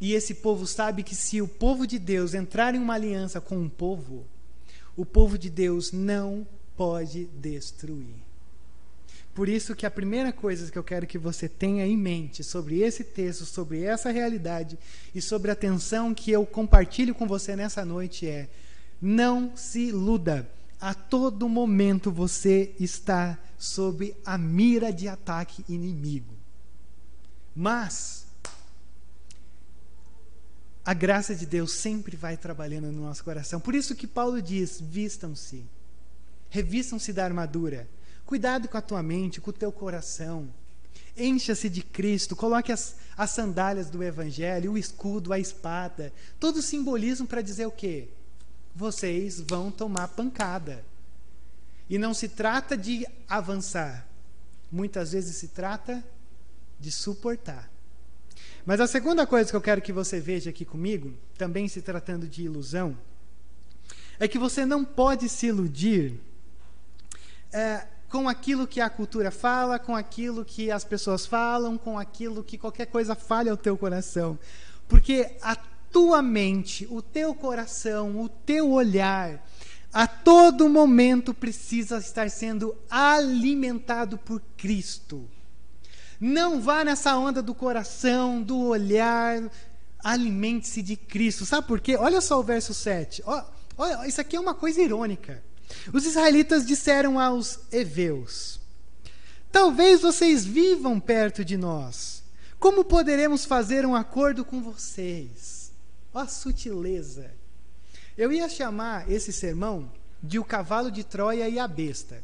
E 0.00 0.12
esse 0.12 0.34
povo 0.34 0.66
sabe 0.66 1.02
que 1.02 1.16
se 1.16 1.42
o 1.42 1.48
povo 1.48 1.86
de 1.86 1.98
Deus 1.98 2.32
entrar 2.32 2.74
em 2.74 2.78
uma 2.78 2.94
aliança 2.94 3.40
com 3.40 3.58
um 3.58 3.68
povo, 3.68 4.24
o 4.96 5.04
povo 5.04 5.36
de 5.36 5.50
Deus 5.50 5.90
não 5.90 6.46
pode 6.76 7.24
destruir. 7.26 8.24
Por 9.34 9.48
isso 9.48 9.74
que 9.74 9.84
a 9.84 9.90
primeira 9.90 10.32
coisa 10.32 10.70
que 10.70 10.78
eu 10.78 10.84
quero 10.84 11.06
que 11.06 11.18
você 11.18 11.48
tenha 11.48 11.86
em 11.86 11.96
mente 11.96 12.42
sobre 12.42 12.80
esse 12.80 13.04
texto, 13.04 13.44
sobre 13.44 13.82
essa 13.82 14.10
realidade 14.10 14.78
e 15.14 15.20
sobre 15.20 15.50
a 15.50 15.54
atenção 15.54 16.14
que 16.14 16.30
eu 16.30 16.46
compartilho 16.46 17.14
com 17.14 17.26
você 17.26 17.54
nessa 17.56 17.84
noite 17.84 18.26
é: 18.26 18.48
não 19.00 19.54
se 19.56 19.88
iluda. 19.88 20.48
A 20.80 20.94
todo 20.94 21.48
momento 21.48 22.10
você 22.10 22.74
está 22.78 23.38
sob 23.58 24.14
a 24.24 24.38
mira 24.38 24.92
de 24.92 25.08
ataque 25.08 25.64
inimigo. 25.68 26.35
Mas 27.56 28.26
a 30.84 30.92
graça 30.92 31.34
de 31.34 31.46
Deus 31.46 31.72
sempre 31.72 32.16
vai 32.16 32.36
trabalhando 32.36 32.92
no 32.92 33.02
nosso 33.02 33.24
coração. 33.24 33.58
Por 33.58 33.74
isso 33.74 33.96
que 33.96 34.06
Paulo 34.06 34.42
diz: 34.42 34.78
vistam-se, 34.80 35.64
revistam-se 36.50 37.12
da 37.12 37.24
armadura 37.24 37.88
Cuidado 38.26 38.66
com 38.66 38.76
a 38.76 38.82
tua 38.82 39.04
mente, 39.04 39.40
com 39.40 39.50
o 39.50 39.52
teu 39.52 39.70
coração. 39.70 40.52
Encha-se 41.16 41.70
de 41.70 41.80
Cristo, 41.80 42.34
coloque 42.34 42.72
as, 42.72 42.96
as 43.16 43.30
sandálias 43.30 43.88
do 43.88 44.02
Evangelho, 44.02 44.72
o 44.72 44.78
escudo, 44.78 45.32
a 45.32 45.38
espada, 45.38 46.12
todo 46.40 46.60
simbolismo 46.60 47.26
para 47.26 47.40
dizer 47.40 47.66
o 47.66 47.70
quê? 47.70 48.08
Vocês 48.74 49.40
vão 49.40 49.70
tomar 49.70 50.08
pancada. 50.08 50.84
E 51.88 51.98
não 51.98 52.12
se 52.12 52.28
trata 52.28 52.76
de 52.76 53.06
avançar, 53.28 54.04
muitas 54.72 55.12
vezes 55.12 55.36
se 55.36 55.48
trata 55.48 56.04
de 56.78 56.90
suportar. 56.92 57.70
Mas 58.64 58.80
a 58.80 58.86
segunda 58.86 59.26
coisa 59.26 59.50
que 59.50 59.56
eu 59.56 59.60
quero 59.60 59.80
que 59.80 59.92
você 59.92 60.18
veja 60.18 60.50
aqui 60.50 60.64
comigo, 60.64 61.14
também 61.38 61.68
se 61.68 61.80
tratando 61.80 62.26
de 62.26 62.42
ilusão, 62.42 62.96
é 64.18 64.26
que 64.26 64.38
você 64.38 64.66
não 64.66 64.84
pode 64.84 65.28
se 65.28 65.46
iludir 65.46 66.18
é, 67.52 67.86
com 68.08 68.28
aquilo 68.28 68.66
que 68.66 68.80
a 68.80 68.90
cultura 68.90 69.30
fala, 69.30 69.78
com 69.78 69.94
aquilo 69.94 70.44
que 70.44 70.70
as 70.70 70.84
pessoas 70.84 71.26
falam, 71.26 71.78
com 71.78 71.98
aquilo 71.98 72.42
que 72.42 72.58
qualquer 72.58 72.86
coisa 72.86 73.14
fale 73.14 73.48
ao 73.48 73.56
teu 73.56 73.76
coração. 73.76 74.38
Porque 74.88 75.36
a 75.42 75.56
tua 75.92 76.20
mente, 76.20 76.86
o 76.90 77.00
teu 77.00 77.34
coração, 77.34 78.20
o 78.20 78.28
teu 78.28 78.70
olhar, 78.70 79.44
a 79.92 80.06
todo 80.06 80.68
momento 80.68 81.32
precisa 81.32 81.98
estar 81.98 82.30
sendo 82.30 82.76
alimentado 82.90 84.18
por 84.18 84.42
Cristo. 84.56 85.28
Não 86.20 86.60
vá 86.60 86.84
nessa 86.84 87.16
onda 87.16 87.42
do 87.42 87.54
coração, 87.54 88.42
do 88.42 88.58
olhar, 88.58 89.42
alimente-se 90.02 90.82
de 90.82 90.96
Cristo. 90.96 91.44
Sabe 91.44 91.66
por 91.66 91.80
quê? 91.80 91.96
Olha 91.96 92.20
só 92.20 92.38
o 92.38 92.42
verso 92.42 92.72
7. 92.72 93.22
Olha, 93.76 94.06
isso 94.06 94.20
aqui 94.20 94.36
é 94.36 94.40
uma 94.40 94.54
coisa 94.54 94.80
irônica. 94.80 95.42
Os 95.92 96.06
israelitas 96.06 96.64
disseram 96.64 97.18
aos 97.18 97.60
heveus: 97.72 98.60
Talvez 99.50 100.00
vocês 100.00 100.44
vivam 100.44 101.00
perto 101.00 101.44
de 101.44 101.56
nós. 101.56 102.22
Como 102.58 102.84
poderemos 102.84 103.44
fazer 103.44 103.84
um 103.84 103.94
acordo 103.94 104.44
com 104.44 104.62
vocês? 104.62 105.72
Ó 106.14 106.20
a 106.20 106.26
sutileza. 106.26 107.30
Eu 108.16 108.32
ia 108.32 108.48
chamar 108.48 109.10
esse 109.10 109.32
sermão 109.32 109.90
de 110.22 110.38
o 110.38 110.44
cavalo 110.44 110.90
de 110.90 111.04
Troia 111.04 111.48
e 111.48 111.58
a 111.58 111.68
besta. 111.68 112.22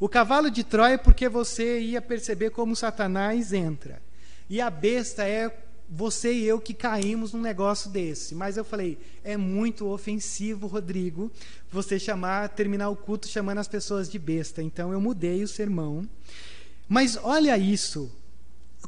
O 0.00 0.08
cavalo 0.08 0.50
de 0.50 0.64
Troia 0.64 0.96
porque 0.96 1.28
você 1.28 1.78
ia 1.78 2.00
perceber 2.00 2.50
como 2.50 2.74
Satanás 2.74 3.52
entra. 3.52 4.00
E 4.48 4.58
a 4.58 4.70
besta 4.70 5.28
é 5.28 5.54
você 5.90 6.32
e 6.32 6.46
eu 6.46 6.58
que 6.58 6.72
caímos 6.72 7.34
num 7.34 7.40
negócio 7.42 7.90
desse. 7.90 8.34
Mas 8.34 8.56
eu 8.56 8.64
falei, 8.64 8.98
é 9.22 9.36
muito 9.36 9.86
ofensivo, 9.88 10.66
Rodrigo, 10.66 11.30
você 11.70 11.98
chamar, 11.98 12.48
terminar 12.48 12.88
o 12.88 12.96
culto 12.96 13.28
chamando 13.28 13.58
as 13.58 13.68
pessoas 13.68 14.08
de 14.08 14.18
besta. 14.18 14.62
Então 14.62 14.90
eu 14.90 15.00
mudei 15.02 15.42
o 15.42 15.48
sermão. 15.48 16.08
Mas 16.88 17.18
olha 17.22 17.58
isso. 17.58 18.10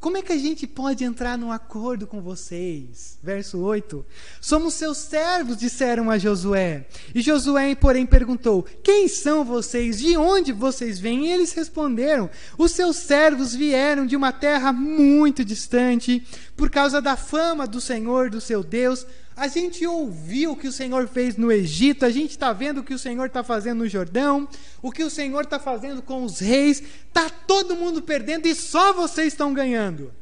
Como 0.00 0.16
é 0.16 0.22
que 0.22 0.32
a 0.32 0.38
gente 0.38 0.66
pode 0.66 1.04
entrar 1.04 1.38
num 1.38 1.52
acordo 1.52 2.06
com 2.06 2.20
vocês? 2.20 3.18
Verso 3.22 3.58
8. 3.58 4.04
Somos 4.40 4.74
seus 4.74 4.98
servos, 4.98 5.56
disseram 5.56 6.10
a 6.10 6.18
Josué. 6.18 6.86
E 7.14 7.22
Josué, 7.22 7.74
porém, 7.74 8.04
perguntou: 8.04 8.64
Quem 8.82 9.06
são 9.06 9.44
vocês? 9.44 10.00
De 10.00 10.16
onde 10.16 10.50
vocês 10.52 10.98
vêm? 10.98 11.26
E 11.26 11.32
eles 11.32 11.52
responderam: 11.52 12.28
Os 12.58 12.72
seus 12.72 12.96
servos 12.96 13.54
vieram 13.54 14.04
de 14.04 14.16
uma 14.16 14.32
terra 14.32 14.72
muito 14.72 15.44
distante, 15.44 16.26
por 16.56 16.68
causa 16.68 17.00
da 17.00 17.16
fama 17.16 17.66
do 17.66 17.80
Senhor, 17.80 18.28
do 18.28 18.40
seu 18.40 18.64
Deus 18.64 19.06
a 19.36 19.48
gente 19.48 19.86
ouviu 19.86 20.52
o 20.52 20.56
que 20.56 20.68
o 20.68 20.72
Senhor 20.72 21.08
fez 21.08 21.36
no 21.36 21.50
Egito, 21.50 22.04
a 22.04 22.10
gente 22.10 22.30
está 22.30 22.52
vendo 22.52 22.78
o 22.78 22.84
que 22.84 22.94
o 22.94 22.98
Senhor 22.98 23.26
está 23.26 23.42
fazendo 23.42 23.78
no 23.78 23.88
Jordão, 23.88 24.48
o 24.82 24.90
que 24.90 25.02
o 25.02 25.10
Senhor 25.10 25.44
está 25.44 25.58
fazendo 25.58 26.02
com 26.02 26.24
os 26.24 26.38
reis, 26.38 26.82
está 27.08 27.30
todo 27.30 27.76
mundo 27.76 28.02
perdendo 28.02 28.46
e 28.46 28.54
só 28.54 28.92
vocês 28.92 29.28
estão 29.28 29.54
ganhando. 29.54 30.12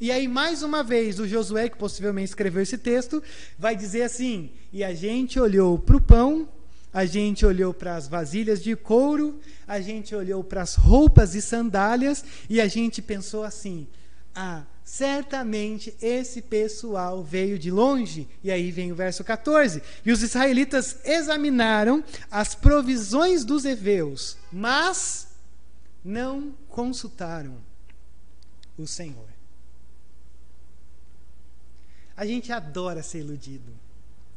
E 0.00 0.10
aí, 0.10 0.26
mais 0.28 0.62
uma 0.62 0.82
vez, 0.82 1.18
o 1.18 1.26
Josué, 1.26 1.68
que 1.68 1.78
possivelmente 1.78 2.30
escreveu 2.30 2.62
esse 2.62 2.76
texto, 2.76 3.22
vai 3.58 3.76
dizer 3.76 4.02
assim: 4.02 4.50
e 4.72 4.82
a 4.82 4.92
gente 4.92 5.38
olhou 5.38 5.78
para 5.78 5.96
o 5.96 6.00
pão, 6.00 6.48
a 6.92 7.04
gente 7.04 7.46
olhou 7.46 7.72
para 7.72 7.96
as 7.96 8.06
vasilhas 8.08 8.62
de 8.62 8.76
couro, 8.76 9.40
a 9.66 9.80
gente 9.80 10.14
olhou 10.14 10.44
para 10.44 10.62
as 10.62 10.74
roupas 10.74 11.34
e 11.34 11.42
sandálias, 11.42 12.24
e 12.50 12.60
a 12.60 12.66
gente 12.66 13.00
pensou 13.00 13.44
assim: 13.44 13.86
ah, 14.34 14.64
certamente 14.84 15.96
esse 16.00 16.42
pessoal 16.42 17.24
veio 17.24 17.58
de 17.58 17.70
longe. 17.70 18.28
E 18.42 18.50
aí 18.50 18.70
vem 18.70 18.92
o 18.92 18.94
verso 18.94 19.24
14. 19.24 19.82
E 20.04 20.12
os 20.12 20.22
israelitas 20.22 20.98
examinaram 21.04 22.04
as 22.30 22.54
provisões 22.54 23.44
dos 23.44 23.64
heveus, 23.64 24.36
mas 24.52 25.28
não 26.04 26.54
consultaram 26.68 27.56
o 28.76 28.86
Senhor. 28.86 29.28
A 32.14 32.26
gente 32.26 32.52
adora 32.52 33.02
ser 33.02 33.20
iludido. 33.20 33.72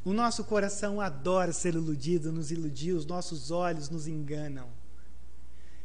O 0.05 0.13
nosso 0.13 0.45
coração 0.45 1.01
adora 1.01 1.51
ser 1.51 1.75
iludido, 1.75 2.31
nos 2.31 2.49
iludir, 2.49 2.93
os 2.93 3.05
nossos 3.05 3.51
olhos 3.51 3.89
nos 3.89 4.07
enganam. 4.07 4.69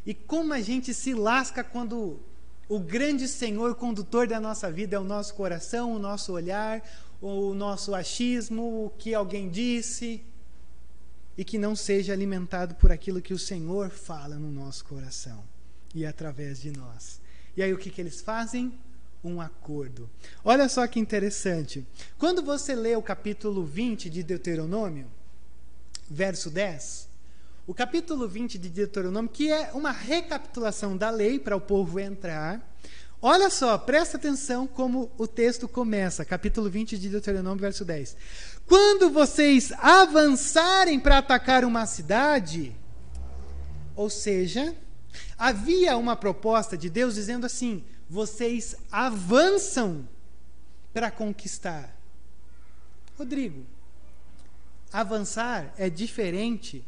E 0.06 0.14
como 0.14 0.54
a 0.54 0.60
gente 0.60 0.94
se 0.94 1.12
lasca 1.12 1.64
quando 1.64 2.20
o 2.68 2.78
grande 2.78 3.28
Senhor 3.28 3.74
condutor 3.74 4.26
da 4.26 4.40
nossa 4.40 4.70
vida 4.70 4.96
é 4.96 4.98
o 4.98 5.04
nosso 5.04 5.34
coração, 5.34 5.94
o 5.94 5.98
nosso 5.98 6.32
olhar, 6.32 6.82
o 7.20 7.54
nosso 7.54 7.94
achismo, 7.94 8.86
o 8.86 8.90
que 8.90 9.14
alguém 9.14 9.48
disse, 9.48 10.24
e 11.36 11.44
que 11.44 11.58
não 11.58 11.74
seja 11.74 12.12
alimentado 12.12 12.74
por 12.74 12.92
aquilo 12.92 13.22
que 13.22 13.32
o 13.32 13.38
Senhor 13.38 13.90
fala 13.90 14.36
no 14.36 14.50
nosso 14.50 14.84
coração 14.84 15.42
e 15.94 16.04
através 16.04 16.60
de 16.60 16.70
nós. 16.70 17.20
E 17.56 17.62
aí 17.62 17.72
o 17.72 17.78
que, 17.78 17.90
que 17.90 18.00
eles 18.00 18.20
fazem? 18.20 18.78
Um 19.24 19.40
acordo. 19.40 20.10
Olha 20.44 20.68
só 20.68 20.86
que 20.86 20.98
interessante. 20.98 21.86
Quando 22.18 22.42
você 22.42 22.74
lê 22.74 22.96
o 22.96 23.02
capítulo 23.02 23.64
20 23.64 24.10
de 24.10 24.22
Deuteronômio, 24.22 25.06
verso 26.10 26.50
10, 26.50 27.08
o 27.66 27.72
capítulo 27.72 28.26
20 28.26 28.58
de 28.58 28.68
Deuteronômio, 28.68 29.30
que 29.30 29.50
é 29.50 29.70
uma 29.72 29.92
recapitulação 29.92 30.96
da 30.96 31.10
lei 31.10 31.38
para 31.38 31.56
o 31.56 31.60
povo 31.60 32.00
entrar. 32.00 32.60
Olha 33.20 33.48
só, 33.50 33.78
presta 33.78 34.16
atenção 34.16 34.66
como 34.66 35.12
o 35.16 35.28
texto 35.28 35.68
começa, 35.68 36.24
capítulo 36.24 36.68
20 36.68 36.98
de 36.98 37.08
Deuteronômio, 37.08 37.60
verso 37.60 37.84
10. 37.84 38.16
Quando 38.66 39.10
vocês 39.10 39.70
avançarem 39.78 40.98
para 40.98 41.18
atacar 41.18 41.64
uma 41.64 41.86
cidade, 41.86 42.74
ou 43.94 44.10
seja, 44.10 44.74
havia 45.38 45.96
uma 45.96 46.16
proposta 46.16 46.76
de 46.76 46.90
Deus 46.90 47.14
dizendo 47.14 47.46
assim: 47.46 47.84
vocês 48.10 48.74
avançam 48.90 50.08
para 50.92 51.12
conquistar. 51.12 51.96
Rodrigo, 53.16 53.64
avançar 54.92 55.72
é 55.78 55.88
diferente 55.88 56.84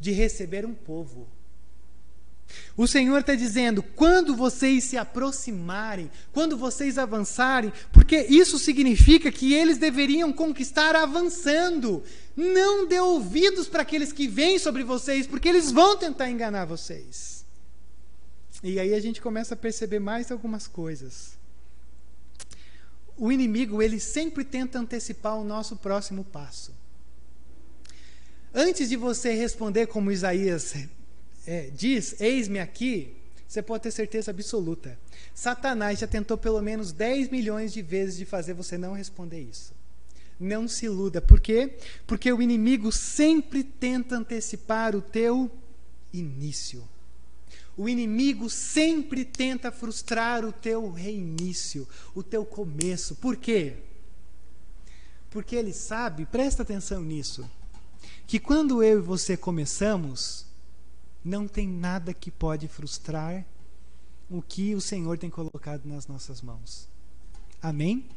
de 0.00 0.10
receber 0.10 0.64
um 0.64 0.74
povo. 0.74 1.28
O 2.76 2.86
Senhor 2.86 3.18
está 3.18 3.34
dizendo: 3.34 3.82
quando 3.82 4.34
vocês 4.34 4.84
se 4.84 4.96
aproximarem, 4.96 6.10
quando 6.32 6.56
vocês 6.56 6.98
avançarem, 6.98 7.72
porque 7.92 8.26
isso 8.28 8.58
significa 8.58 9.30
que 9.30 9.52
eles 9.52 9.78
deveriam 9.78 10.32
conquistar 10.32 10.96
avançando. 10.96 12.02
Não 12.36 12.86
dê 12.86 12.98
ouvidos 12.98 13.68
para 13.68 13.82
aqueles 13.82 14.12
que 14.12 14.26
vêm 14.26 14.58
sobre 14.58 14.82
vocês, 14.82 15.26
porque 15.26 15.48
eles 15.48 15.70
vão 15.70 15.96
tentar 15.96 16.30
enganar 16.30 16.64
vocês. 16.64 17.44
E 18.62 18.78
aí 18.78 18.94
a 18.94 19.00
gente 19.00 19.20
começa 19.20 19.54
a 19.54 19.56
perceber 19.56 20.00
mais 20.00 20.30
algumas 20.30 20.66
coisas. 20.66 21.38
O 23.16 23.30
inimigo, 23.30 23.82
ele 23.82 24.00
sempre 24.00 24.44
tenta 24.44 24.78
antecipar 24.78 25.36
o 25.36 25.44
nosso 25.44 25.76
próximo 25.76 26.24
passo. 26.24 26.72
Antes 28.54 28.88
de 28.88 28.96
você 28.96 29.32
responder 29.32 29.86
como 29.86 30.10
Isaías 30.10 30.74
é, 31.46 31.70
diz: 31.70 32.20
Eis-me 32.20 32.58
aqui, 32.58 33.16
você 33.46 33.62
pode 33.62 33.84
ter 33.84 33.90
certeza 33.90 34.30
absoluta. 34.30 34.98
Satanás 35.34 35.98
já 35.98 36.06
tentou 36.06 36.36
pelo 36.36 36.60
menos 36.60 36.92
10 36.92 37.30
milhões 37.30 37.72
de 37.72 37.82
vezes 37.82 38.16
de 38.16 38.24
fazer 38.24 38.54
você 38.54 38.76
não 38.76 38.92
responder 38.92 39.40
isso. 39.40 39.72
Não 40.38 40.66
se 40.66 40.86
iluda. 40.86 41.20
Por 41.20 41.40
quê? 41.40 41.76
Porque 42.06 42.32
o 42.32 42.40
inimigo 42.40 42.90
sempre 42.90 43.62
tenta 43.62 44.16
antecipar 44.16 44.96
o 44.96 45.02
teu 45.02 45.50
início. 46.12 46.88
O 47.76 47.88
inimigo 47.88 48.50
sempre 48.50 49.24
tenta 49.24 49.70
frustrar 49.70 50.44
o 50.44 50.52
teu 50.52 50.90
reinício, 50.90 51.88
o 52.14 52.22
teu 52.22 52.44
começo. 52.44 53.14
Por 53.16 53.36
quê? 53.36 53.74
Porque 55.30 55.54
ele 55.54 55.72
sabe, 55.72 56.26
presta 56.26 56.62
atenção 56.62 57.02
nisso, 57.02 57.48
que 58.30 58.38
quando 58.38 58.80
eu 58.80 59.00
e 59.00 59.02
você 59.02 59.36
começamos, 59.36 60.46
não 61.24 61.48
tem 61.48 61.66
nada 61.66 62.14
que 62.14 62.30
pode 62.30 62.68
frustrar 62.68 63.44
o 64.30 64.40
que 64.40 64.72
o 64.72 64.80
Senhor 64.80 65.18
tem 65.18 65.28
colocado 65.28 65.84
nas 65.84 66.06
nossas 66.06 66.40
mãos. 66.40 66.88
Amém? 67.60 68.08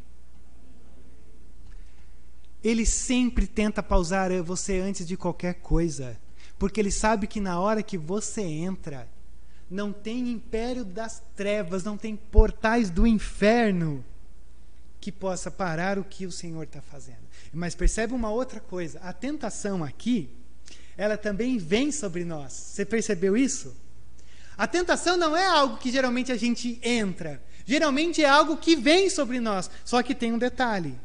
Ele 2.64 2.86
sempre 2.86 3.48
tenta 3.48 3.82
pausar 3.82 4.30
você 4.44 4.80
antes 4.80 5.08
de 5.08 5.18
qualquer 5.18 5.56
coisa, 5.56 6.16
porque 6.60 6.80
ele 6.80 6.92
sabe 6.92 7.26
que 7.26 7.42
na 7.42 7.60
hora 7.60 7.82
que 7.82 7.98
você 7.98 8.44
entra, 8.44 9.10
não 9.68 9.92
tem 9.92 10.30
império 10.30 10.86
das 10.86 11.24
trevas, 11.36 11.84
não 11.84 11.98
tem 11.98 12.16
portais 12.16 12.92
do 12.92 13.08
inferno 13.08 14.06
que 15.02 15.12
possa 15.12 15.50
parar 15.50 15.98
o 15.98 16.04
que 16.04 16.28
o 16.28 16.32
Senhor 16.32 16.62
está 16.62 16.84
fazendo. 16.84 17.23
Mas 17.54 17.76
percebe 17.76 18.14
uma 18.14 18.32
outra 18.32 18.60
coisa: 18.60 19.00
a 19.00 19.14
tentação 19.14 19.84
aqui 19.84 20.30
ela 20.98 21.18
também 21.18 21.58
vem 21.58 21.92
sobre 21.92 22.24
nós. 22.24 22.54
Você 22.54 22.86
percebeu 22.86 23.36
isso? 23.36 23.76
A 24.58 24.68
tentação 24.68 25.18
não 25.18 25.36
é 25.36 25.46
algo 25.46 25.78
que 25.78 25.92
geralmente 25.92 26.32
a 26.32 26.38
gente 26.38 26.80
entra. 26.84 27.42
Geralmente 27.66 28.24
é 28.24 28.30
algo 28.30 28.58
que 28.58 28.76
vem 28.76 29.10
sobre 29.10 29.40
nós. 29.40 29.70
Só 29.84 30.04
que 30.04 30.14
tem 30.14 30.32
um 30.34 30.38
detalhe. 30.38 31.00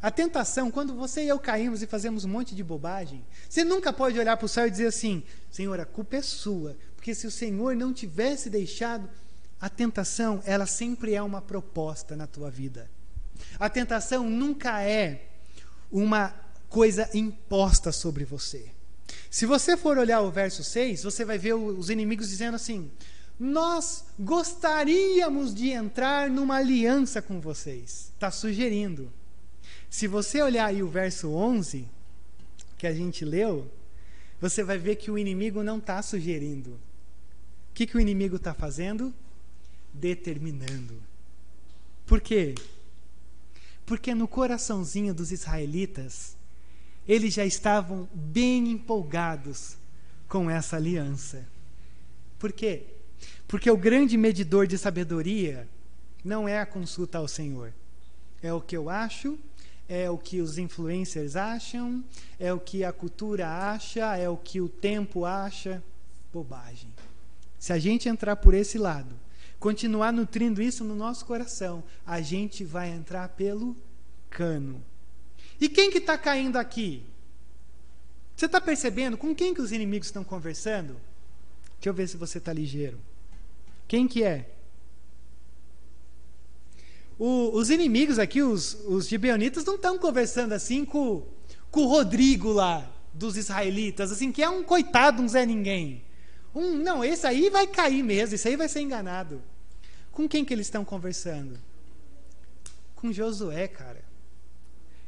A 0.00 0.10
tentação, 0.10 0.70
quando 0.70 0.94
você 0.94 1.24
e 1.24 1.28
eu 1.28 1.38
caímos 1.38 1.82
e 1.82 1.86
fazemos 1.86 2.24
um 2.24 2.28
monte 2.28 2.54
de 2.54 2.64
bobagem, 2.64 3.24
você 3.48 3.62
nunca 3.62 3.92
pode 3.92 4.18
olhar 4.18 4.36
para 4.36 4.46
o 4.46 4.48
céu 4.48 4.66
e 4.66 4.70
dizer 4.70 4.86
assim: 4.86 5.22
Senhor, 5.50 5.78
a 5.78 5.84
culpa 5.84 6.16
é 6.16 6.22
sua. 6.22 6.76
Porque 6.96 7.14
se 7.14 7.26
o 7.26 7.30
Senhor 7.30 7.76
não 7.76 7.92
tivesse 7.92 8.48
deixado, 8.48 9.08
a 9.60 9.68
tentação, 9.68 10.42
ela 10.44 10.66
sempre 10.66 11.14
é 11.14 11.22
uma 11.22 11.40
proposta 11.40 12.16
na 12.16 12.26
tua 12.26 12.50
vida. 12.50 12.90
A 13.58 13.68
tentação 13.68 14.28
nunca 14.28 14.82
é 14.82 15.31
uma 15.92 16.34
coisa 16.68 17.08
imposta 17.12 17.92
sobre 17.92 18.24
você. 18.24 18.72
Se 19.30 19.46
você 19.46 19.76
for 19.76 19.98
olhar 19.98 20.20
o 20.22 20.30
verso 20.30 20.64
6, 20.64 21.04
você 21.04 21.24
vai 21.24 21.38
ver 21.38 21.54
os 21.54 21.90
inimigos 21.90 22.28
dizendo 22.28 22.54
assim: 22.54 22.90
Nós 23.38 24.04
gostaríamos 24.18 25.54
de 25.54 25.70
entrar 25.70 26.30
numa 26.30 26.56
aliança 26.56 27.20
com 27.20 27.40
vocês. 27.40 28.10
Está 28.14 28.30
sugerindo. 28.30 29.12
Se 29.90 30.06
você 30.06 30.42
olhar 30.42 30.66
aí 30.66 30.82
o 30.82 30.88
verso 30.88 31.30
11, 31.30 31.86
que 32.78 32.86
a 32.86 32.94
gente 32.94 33.24
leu, 33.24 33.70
você 34.40 34.64
vai 34.64 34.78
ver 34.78 34.96
que 34.96 35.10
o 35.10 35.18
inimigo 35.18 35.62
não 35.62 35.78
está 35.78 36.00
sugerindo. 36.02 36.70
O 36.70 37.74
que, 37.74 37.86
que 37.86 37.96
o 37.96 38.00
inimigo 38.00 38.36
está 38.36 38.52
fazendo? 38.52 39.14
Determinando. 39.92 41.02
Por 42.06 42.20
quê? 42.20 42.54
Porque 43.84 44.14
no 44.14 44.28
coraçãozinho 44.28 45.14
dos 45.14 45.32
israelitas 45.32 46.36
eles 47.06 47.34
já 47.34 47.44
estavam 47.44 48.08
bem 48.14 48.70
empolgados 48.70 49.76
com 50.28 50.48
essa 50.48 50.76
aliança. 50.76 51.46
Por 52.38 52.52
quê? 52.52 52.84
Porque 53.46 53.70
o 53.70 53.76
grande 53.76 54.16
medidor 54.16 54.66
de 54.66 54.78
sabedoria 54.78 55.68
não 56.24 56.48
é 56.48 56.60
a 56.60 56.66
consulta 56.66 57.18
ao 57.18 57.28
Senhor. 57.28 57.72
É 58.42 58.52
o 58.52 58.60
que 58.60 58.76
eu 58.76 58.88
acho, 58.88 59.38
é 59.88 60.08
o 60.08 60.16
que 60.16 60.40
os 60.40 60.58
influencers 60.58 61.36
acham, 61.36 62.02
é 62.38 62.52
o 62.52 62.60
que 62.60 62.84
a 62.84 62.92
cultura 62.92 63.48
acha, 63.48 64.16
é 64.16 64.28
o 64.28 64.36
que 64.36 64.60
o 64.60 64.68
tempo 64.68 65.24
acha. 65.24 65.82
Bobagem. 66.32 66.90
Se 67.58 67.72
a 67.72 67.78
gente 67.78 68.08
entrar 68.08 68.36
por 68.36 68.54
esse 68.54 68.78
lado, 68.78 69.14
continuar 69.62 70.12
nutrindo 70.12 70.60
isso 70.60 70.82
no 70.82 70.94
nosso 70.94 71.24
coração, 71.24 71.82
a 72.04 72.20
gente 72.20 72.64
vai 72.64 72.90
entrar 72.90 73.28
pelo 73.30 73.76
cano 74.28 74.82
e 75.62 75.68
quem 75.68 75.92
que 75.92 75.98
está 75.98 76.18
caindo 76.18 76.56
aqui? 76.56 77.04
Você 78.34 78.46
está 78.46 78.60
percebendo 78.60 79.16
com 79.16 79.32
quem 79.32 79.54
que 79.54 79.60
os 79.60 79.70
inimigos 79.70 80.08
estão 80.08 80.24
conversando? 80.24 80.96
Deixa 81.74 81.88
eu 81.88 81.94
ver 81.94 82.08
se 82.08 82.16
você 82.16 82.38
está 82.38 82.52
ligeiro. 82.52 82.98
Quem 83.86 84.08
que 84.08 84.24
é? 84.24 84.50
O, 87.16 87.56
os 87.56 87.70
inimigos 87.70 88.18
aqui, 88.18 88.42
os, 88.42 88.74
os 88.86 89.06
gibeonitas, 89.06 89.64
não 89.64 89.76
estão 89.76 89.96
conversando 89.96 90.52
assim 90.52 90.84
com, 90.84 91.24
com 91.70 91.82
o 91.82 91.86
Rodrigo 91.86 92.50
lá, 92.50 92.90
dos 93.14 93.36
israelitas, 93.36 94.10
assim, 94.10 94.32
que 94.32 94.42
é 94.42 94.48
um 94.48 94.64
coitado, 94.64 95.22
um 95.22 95.28
Zé 95.28 95.46
Ninguém. 95.46 96.02
Um, 96.52 96.72
não, 96.72 97.04
esse 97.04 97.24
aí 97.24 97.48
vai 97.50 97.68
cair 97.68 98.02
mesmo, 98.02 98.34
esse 98.34 98.48
aí 98.48 98.56
vai 98.56 98.68
ser 98.68 98.80
enganado. 98.80 99.40
Com 100.12 100.28
quem 100.28 100.44
que 100.44 100.52
eles 100.52 100.66
estão 100.66 100.84
conversando? 100.84 101.58
Com 102.94 103.10
Josué, 103.10 103.66
cara. 103.66 104.04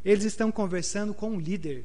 Eles 0.02 0.24
estão 0.24 0.50
conversando 0.50 1.14
com 1.14 1.36
o 1.36 1.40
líder. 1.40 1.84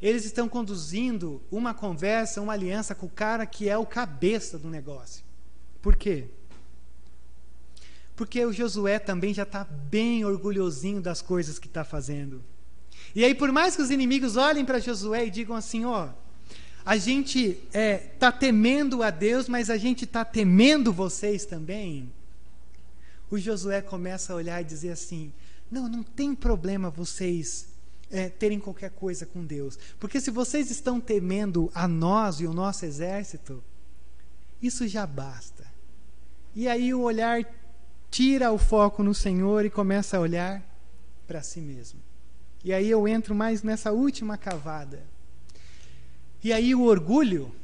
Eles 0.00 0.24
estão 0.24 0.48
conduzindo 0.48 1.42
uma 1.50 1.72
conversa, 1.72 2.40
uma 2.40 2.52
aliança 2.52 2.94
com 2.94 3.06
o 3.06 3.10
cara 3.10 3.46
que 3.46 3.68
é 3.68 3.76
o 3.76 3.86
cabeça 3.86 4.58
do 4.58 4.68
negócio. 4.68 5.24
Por 5.80 5.96
quê? 5.96 6.26
Porque 8.14 8.44
o 8.44 8.52
Josué 8.52 8.98
também 8.98 9.32
já 9.32 9.44
está 9.44 9.64
bem 9.64 10.24
orgulhosinho 10.26 11.00
das 11.00 11.22
coisas 11.22 11.58
que 11.58 11.66
está 11.66 11.82
fazendo. 11.82 12.44
E 13.14 13.24
aí, 13.24 13.34
por 13.34 13.50
mais 13.50 13.74
que 13.74 13.82
os 13.82 13.90
inimigos 13.90 14.36
olhem 14.36 14.64
para 14.64 14.78
Josué 14.78 15.26
e 15.26 15.30
digam 15.30 15.56
assim: 15.56 15.86
ó, 15.86 16.10
a 16.84 16.98
gente 16.98 17.38
está 17.38 17.78
é, 17.78 17.96
tá 17.96 18.30
temendo 18.30 19.02
a 19.02 19.10
Deus, 19.10 19.48
mas 19.48 19.70
a 19.70 19.78
gente 19.78 20.04
está 20.04 20.24
temendo 20.24 20.92
vocês 20.92 21.46
também. 21.46 22.12
O 23.30 23.38
Josué 23.38 23.80
começa 23.80 24.32
a 24.32 24.36
olhar 24.36 24.60
e 24.60 24.64
dizer 24.64 24.90
assim: 24.90 25.32
não, 25.70 25.88
não 25.88 26.02
tem 26.02 26.34
problema 26.34 26.90
vocês 26.90 27.68
é, 28.10 28.28
terem 28.28 28.58
qualquer 28.58 28.90
coisa 28.90 29.24
com 29.24 29.44
Deus. 29.44 29.78
Porque 29.98 30.20
se 30.20 30.30
vocês 30.30 30.70
estão 30.70 31.00
temendo 31.00 31.70
a 31.74 31.86
nós 31.86 32.40
e 32.40 32.46
o 32.46 32.52
nosso 32.52 32.84
exército, 32.84 33.62
isso 34.60 34.86
já 34.88 35.06
basta. 35.06 35.64
E 36.54 36.66
aí 36.66 36.92
o 36.92 37.02
olhar 37.02 37.44
tira 38.10 38.50
o 38.50 38.58
foco 38.58 39.02
no 39.02 39.14
Senhor 39.14 39.64
e 39.64 39.70
começa 39.70 40.16
a 40.16 40.20
olhar 40.20 40.62
para 41.26 41.42
si 41.42 41.60
mesmo. 41.60 42.00
E 42.64 42.72
aí 42.72 42.90
eu 42.90 43.06
entro 43.06 43.34
mais 43.34 43.62
nessa 43.62 43.92
última 43.92 44.36
cavada. 44.36 45.06
E 46.42 46.52
aí 46.52 46.74
o 46.74 46.82
orgulho, 46.82 47.54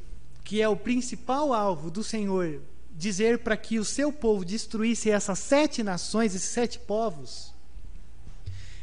que 0.43 0.61
é 0.61 0.69
o 0.69 0.77
principal 0.77 1.53
alvo 1.53 1.91
do 1.91 2.03
Senhor, 2.03 2.61
dizer 2.97 3.39
para 3.39 3.55
que 3.55 3.77
o 3.77 3.85
seu 3.85 4.11
povo 4.11 4.43
destruísse 4.43 5.09
essas 5.09 5.37
sete 5.39 5.83
nações, 5.83 6.33
esses 6.33 6.49
sete 6.49 6.79
povos, 6.79 7.53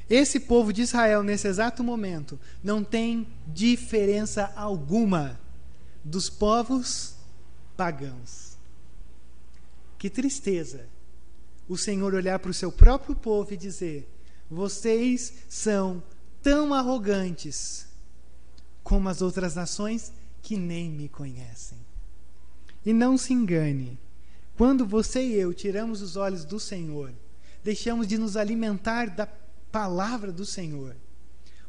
esse 0.09 0.39
povo 0.39 0.73
de 0.73 0.83
Israel, 0.83 1.23
nesse 1.23 1.49
exato 1.49 1.83
momento, 1.83 2.39
não 2.63 2.85
tem 2.85 3.27
diferença 3.47 4.53
alguma 4.55 5.41
dos 6.05 6.31
povos 6.31 7.17
pagãos. 7.77 8.57
Que 9.99 10.11
tristeza 10.11 10.87
o 11.67 11.77
Senhor 11.77 12.15
olhar 12.15 12.39
para 12.39 12.51
o 12.51 12.55
seu 12.55 12.71
próprio 12.71 13.17
povo 13.17 13.55
e 13.55 13.57
dizer: 13.57 14.09
Vocês 14.51 15.33
são 15.49 16.03
tão 16.43 16.75
arrogantes 16.75 17.87
como 18.83 19.09
as 19.09 19.23
outras 19.23 19.55
nações 19.55 20.13
que 20.43 20.59
nem 20.59 20.91
me 20.91 21.09
conhecem. 21.09 21.79
E 22.85 22.93
não 22.93 23.17
se 23.17 23.33
engane, 23.33 23.99
quando 24.57 24.87
você 24.87 25.23
e 25.23 25.35
eu 25.35 25.53
tiramos 25.53 26.01
os 26.01 26.17
olhos 26.17 26.45
do 26.45 26.61
Senhor, 26.61 27.13
deixamos 27.63 28.07
de 28.07 28.17
nos 28.17 28.37
alimentar 28.37 29.07
da 29.07 29.27
palavra 29.27 30.31
do 30.31 30.45
Senhor, 30.45 30.97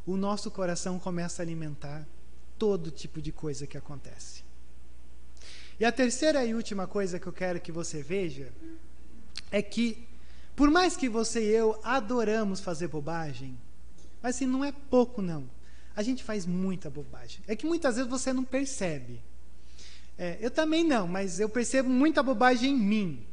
o 0.06 0.16
nosso 0.16 0.52
coração 0.52 1.00
começa 1.00 1.42
a 1.42 1.44
alimentar 1.44 2.08
todo 2.60 2.92
tipo 2.92 3.22
de 3.22 3.32
coisa 3.32 3.66
que 3.66 3.78
acontece. 3.78 4.44
E 5.80 5.84
a 5.84 5.92
terceira 5.92 6.46
e 6.46 6.54
última 6.54 6.88
coisa 6.88 7.20
que 7.20 7.28
eu 7.28 7.34
quero 7.34 7.60
que 7.60 7.72
você 7.72 8.02
veja 8.02 8.54
é 9.52 9.62
que, 9.62 10.08
por 10.56 10.70
mais 10.70 10.96
que 10.96 11.10
você 11.10 11.44
e 11.44 11.54
eu 11.56 11.80
adoramos 11.84 12.60
fazer 12.60 12.88
bobagem, 12.88 13.58
mas 14.22 14.36
assim, 14.36 14.46
não 14.46 14.64
é 14.64 14.72
pouco 14.72 15.22
não. 15.22 15.50
A 15.96 16.04
gente 16.04 16.24
faz 16.24 16.46
muita 16.46 16.90
bobagem. 16.90 17.42
É 17.48 17.56
que 17.56 17.66
muitas 17.66 17.96
vezes 17.96 18.10
você 18.10 18.32
não 18.32 18.44
percebe. 18.44 19.22
É, 20.18 20.38
eu 20.40 20.50
também 20.50 20.84
não, 20.84 21.08
mas 21.08 21.40
eu 21.40 21.50
percebo 21.50 21.90
muita 21.90 22.24
bobagem 22.24 22.72
em 22.72 22.80
mim. 22.80 23.26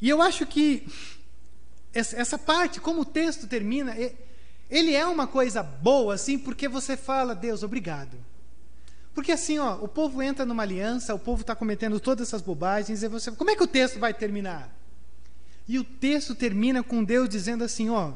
E 0.00 0.08
eu 0.08 0.20
acho 0.20 0.46
que 0.46 0.86
essa 1.94 2.36
parte, 2.36 2.80
como 2.80 3.02
o 3.02 3.04
texto 3.04 3.46
termina, 3.46 3.96
ele 4.68 4.94
é 4.94 5.06
uma 5.06 5.26
coisa 5.26 5.62
boa, 5.62 6.14
assim, 6.14 6.38
porque 6.38 6.68
você 6.68 6.96
fala, 6.96 7.34
Deus, 7.34 7.62
obrigado. 7.62 8.16
Porque 9.14 9.32
assim, 9.32 9.58
ó, 9.58 9.76
o 9.76 9.88
povo 9.88 10.20
entra 10.20 10.44
numa 10.44 10.62
aliança, 10.62 11.14
o 11.14 11.18
povo 11.18 11.40
está 11.40 11.56
cometendo 11.56 11.98
todas 11.98 12.28
essas 12.28 12.42
bobagens, 12.42 13.02
e 13.02 13.08
você, 13.08 13.32
como 13.32 13.50
é 13.50 13.56
que 13.56 13.62
o 13.62 13.66
texto 13.66 13.98
vai 13.98 14.12
terminar? 14.12 14.76
E 15.66 15.78
o 15.78 15.84
texto 15.84 16.34
termina 16.34 16.82
com 16.82 17.02
Deus 17.02 17.28
dizendo 17.28 17.64
assim, 17.64 17.88
ó, 17.88 18.12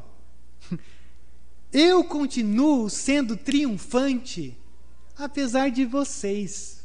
eu 1.73 2.03
continuo 2.03 2.87
sendo 2.89 3.35
triunfante, 3.35 4.55
apesar 5.17 5.71
de 5.71 5.85
vocês. 5.85 6.80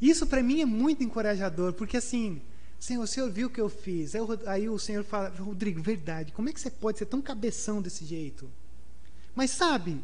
Isso 0.00 0.26
para 0.26 0.42
mim 0.42 0.60
é 0.60 0.66
muito 0.66 1.04
encorajador, 1.04 1.72
porque 1.74 1.96
assim, 1.96 2.40
Senhor, 2.78 3.06
você 3.06 3.20
ouviu 3.20 3.48
o 3.48 3.50
que 3.50 3.60
eu 3.60 3.68
fiz? 3.68 4.14
Aí 4.46 4.68
o 4.68 4.78
Senhor 4.78 5.04
fala, 5.04 5.28
Rodrigo, 5.38 5.82
verdade, 5.82 6.32
como 6.32 6.48
é 6.48 6.52
que 6.52 6.60
você 6.60 6.70
pode 6.70 6.98
ser 6.98 7.06
tão 7.06 7.20
cabeção 7.20 7.82
desse 7.82 8.06
jeito? 8.06 8.50
Mas 9.34 9.50
sabe, 9.50 10.00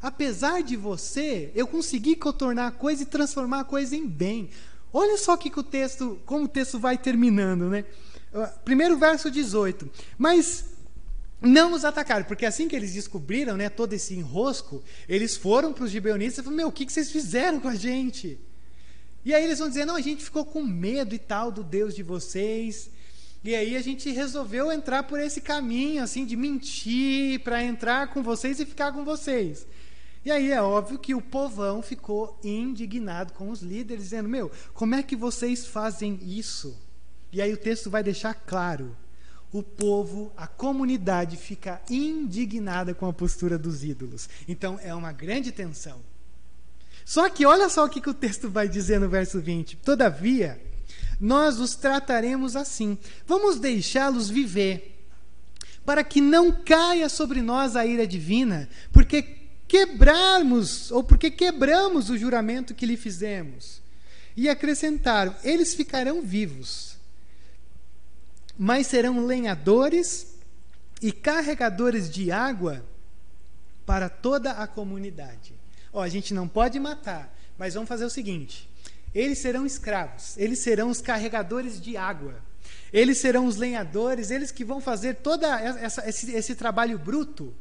apesar 0.00 0.62
de 0.62 0.76
você, 0.76 1.52
eu 1.54 1.66
consegui 1.66 2.16
contornar 2.16 2.68
a 2.68 2.72
coisa 2.72 3.02
e 3.02 3.06
transformar 3.06 3.60
a 3.60 3.64
coisa 3.64 3.94
em 3.94 4.06
bem. 4.06 4.48
Olha 4.92 5.18
só 5.18 5.36
que, 5.36 5.50
que 5.50 5.60
o 5.60 5.62
texto, 5.62 6.18
como 6.24 6.44
o 6.44 6.48
texto 6.48 6.78
vai 6.78 6.96
terminando, 6.96 7.68
né? 7.68 7.84
Primeiro 8.64 8.96
verso 8.96 9.30
18. 9.30 9.90
Mas 10.16 10.64
não 11.40 11.72
os 11.72 11.84
atacaram, 11.84 12.24
porque 12.24 12.46
assim 12.46 12.66
que 12.66 12.74
eles 12.74 12.94
descobriram 12.94 13.56
né, 13.56 13.68
todo 13.68 13.92
esse 13.92 14.14
enrosco, 14.14 14.82
eles 15.08 15.36
foram 15.36 15.72
para 15.72 15.84
os 15.84 15.90
gibeonitas 15.90 16.38
e 16.38 16.42
falaram: 16.42 16.56
Meu, 16.56 16.68
o 16.68 16.72
que, 16.72 16.86
que 16.86 16.92
vocês 16.92 17.10
fizeram 17.10 17.60
com 17.60 17.68
a 17.68 17.74
gente? 17.74 18.38
E 19.24 19.34
aí 19.34 19.44
eles 19.44 19.58
vão 19.58 19.68
dizer: 19.68 19.84
Não, 19.84 19.96
a 19.96 20.00
gente 20.00 20.24
ficou 20.24 20.44
com 20.44 20.62
medo 20.62 21.14
e 21.14 21.18
tal 21.18 21.50
do 21.50 21.64
Deus 21.64 21.94
de 21.94 22.02
vocês. 22.02 22.90
E 23.42 23.54
aí 23.54 23.76
a 23.76 23.82
gente 23.82 24.10
resolveu 24.10 24.72
entrar 24.72 25.02
por 25.02 25.20
esse 25.20 25.40
caminho, 25.40 26.02
assim, 26.02 26.24
de 26.24 26.34
mentir 26.34 27.40
para 27.40 27.62
entrar 27.62 28.08
com 28.08 28.22
vocês 28.22 28.58
e 28.58 28.64
ficar 28.64 28.92
com 28.92 29.04
vocês. 29.04 29.66
E 30.24 30.30
aí 30.30 30.50
é 30.50 30.62
óbvio 30.62 30.98
que 30.98 31.14
o 31.14 31.20
povão 31.20 31.82
ficou 31.82 32.38
indignado 32.42 33.34
com 33.34 33.50
os 33.50 33.60
líderes, 33.60 34.04
dizendo: 34.04 34.28
Meu, 34.28 34.50
como 34.72 34.94
é 34.94 35.02
que 35.02 35.16
vocês 35.16 35.66
fazem 35.66 36.18
isso? 36.22 36.78
E 37.32 37.42
aí 37.42 37.52
o 37.52 37.58
texto 37.58 37.90
vai 37.90 38.02
deixar 38.02 38.32
claro. 38.32 38.96
O 39.52 39.62
povo, 39.62 40.32
a 40.36 40.46
comunidade 40.46 41.36
fica 41.36 41.80
indignada 41.88 42.92
com 42.92 43.06
a 43.06 43.12
postura 43.12 43.56
dos 43.56 43.84
ídolos. 43.84 44.28
Então 44.48 44.80
é 44.82 44.94
uma 44.94 45.12
grande 45.12 45.52
tensão. 45.52 46.00
Só 47.04 47.28
que 47.28 47.44
olha 47.44 47.68
só 47.68 47.84
o 47.84 47.88
que, 47.88 48.00
que 48.00 48.10
o 48.10 48.14
texto 48.14 48.48
vai 48.48 48.68
dizer 48.68 48.98
no 48.98 49.08
verso 49.08 49.40
20. 49.40 49.76
Todavia, 49.76 50.60
nós 51.20 51.60
os 51.60 51.74
trataremos 51.74 52.56
assim. 52.56 52.98
Vamos 53.26 53.58
deixá-los 53.58 54.30
viver, 54.30 55.06
para 55.84 56.02
que 56.02 56.20
não 56.20 56.50
caia 56.50 57.08
sobre 57.08 57.42
nós 57.42 57.76
a 57.76 57.84
ira 57.84 58.06
divina, 58.06 58.68
porque 58.92 59.22
quebrarmos, 59.68 60.90
ou 60.90 61.04
porque 61.04 61.30
quebramos 61.30 62.08
o 62.08 62.16
juramento 62.16 62.74
que 62.74 62.86
lhe 62.86 62.96
fizemos. 62.96 63.82
E 64.36 64.48
acrescentaram: 64.48 65.34
eles 65.44 65.74
ficarão 65.74 66.22
vivos, 66.22 66.96
mas 68.58 68.86
serão 68.86 69.24
lenhadores 69.26 70.34
e 71.02 71.12
carregadores 71.12 72.08
de 72.08 72.32
água 72.32 72.84
para 73.84 74.08
toda 74.08 74.52
a 74.52 74.66
comunidade. 74.66 75.53
Ó, 75.94 76.02
a 76.02 76.08
gente 76.08 76.34
não 76.34 76.48
pode 76.48 76.78
matar, 76.80 77.32
mas 77.56 77.74
vamos 77.74 77.88
fazer 77.88 78.04
o 78.04 78.10
seguinte: 78.10 78.68
eles 79.14 79.38
serão 79.38 79.64
escravos, 79.64 80.36
eles 80.36 80.58
serão 80.58 80.90
os 80.90 81.00
carregadores 81.00 81.80
de 81.80 81.96
água, 81.96 82.34
eles 82.92 83.18
serão 83.18 83.46
os 83.46 83.56
lenhadores, 83.56 84.32
eles 84.32 84.50
que 84.50 84.64
vão 84.64 84.80
fazer 84.80 85.14
todo 85.14 85.46
esse, 86.04 86.32
esse 86.32 86.54
trabalho 86.56 86.98
bruto 86.98 87.54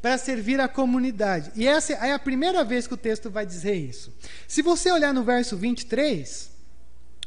para 0.00 0.16
servir 0.16 0.60
a 0.60 0.68
comunidade. 0.68 1.52
E 1.54 1.68
essa 1.68 1.92
é 1.92 2.12
a 2.12 2.18
primeira 2.18 2.64
vez 2.64 2.86
que 2.86 2.94
o 2.94 2.96
texto 2.96 3.30
vai 3.30 3.44
dizer 3.44 3.74
isso. 3.74 4.14
Se 4.48 4.62
você 4.62 4.90
olhar 4.90 5.12
no 5.12 5.22
verso 5.22 5.54
23, 5.54 6.53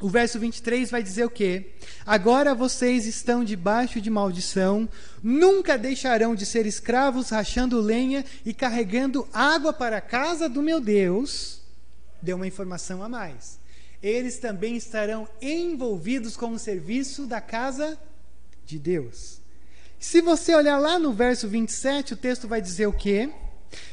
o 0.01 0.09
verso 0.09 0.39
23 0.39 0.91
vai 0.91 1.01
dizer 1.01 1.25
o 1.25 1.29
quê? 1.29 1.73
Agora 2.05 2.53
vocês 2.53 3.05
estão 3.05 3.43
debaixo 3.43 3.99
de 3.99 4.09
maldição, 4.09 4.87
nunca 5.23 5.77
deixarão 5.77 6.35
de 6.35 6.45
ser 6.45 6.65
escravos, 6.65 7.29
rachando 7.29 7.79
lenha 7.79 8.23
e 8.45 8.53
carregando 8.53 9.27
água 9.33 9.73
para 9.73 9.97
a 9.97 10.01
casa 10.01 10.47
do 10.47 10.61
meu 10.61 10.79
Deus. 10.79 11.61
Deu 12.21 12.35
uma 12.35 12.47
informação 12.47 13.01
a 13.01 13.09
mais 13.09 13.57
eles 14.01 14.37
também 14.37 14.75
estarão 14.75 15.27
envolvidos 15.41 16.37
com 16.37 16.51
o 16.51 16.59
serviço 16.59 17.25
da 17.25 17.41
casa 17.41 17.97
de 18.65 18.77
Deus. 18.77 19.41
Se 19.99 20.21
você 20.21 20.53
olhar 20.53 20.77
lá 20.77 20.99
no 20.99 21.11
verso 21.11 21.47
27, 21.47 22.13
o 22.13 22.17
texto 22.17 22.47
vai 22.47 22.61
dizer 22.61 22.85
o 22.87 22.93
quê? 22.93 23.29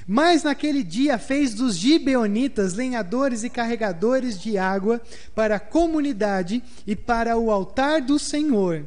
Mas 0.06 0.42
naquele 0.42 0.82
dia 0.82 1.18
fez 1.18 1.54
dos 1.54 1.76
gibeonitas 1.76 2.74
lenhadores 2.74 3.42
e 3.42 3.50
carregadores 3.50 4.38
de 4.38 4.58
água 4.58 5.00
para 5.34 5.56
a 5.56 5.60
comunidade 5.60 6.62
e 6.86 6.94
para 6.94 7.36
o 7.36 7.50
altar 7.50 8.02
do 8.02 8.18
Senhor, 8.18 8.86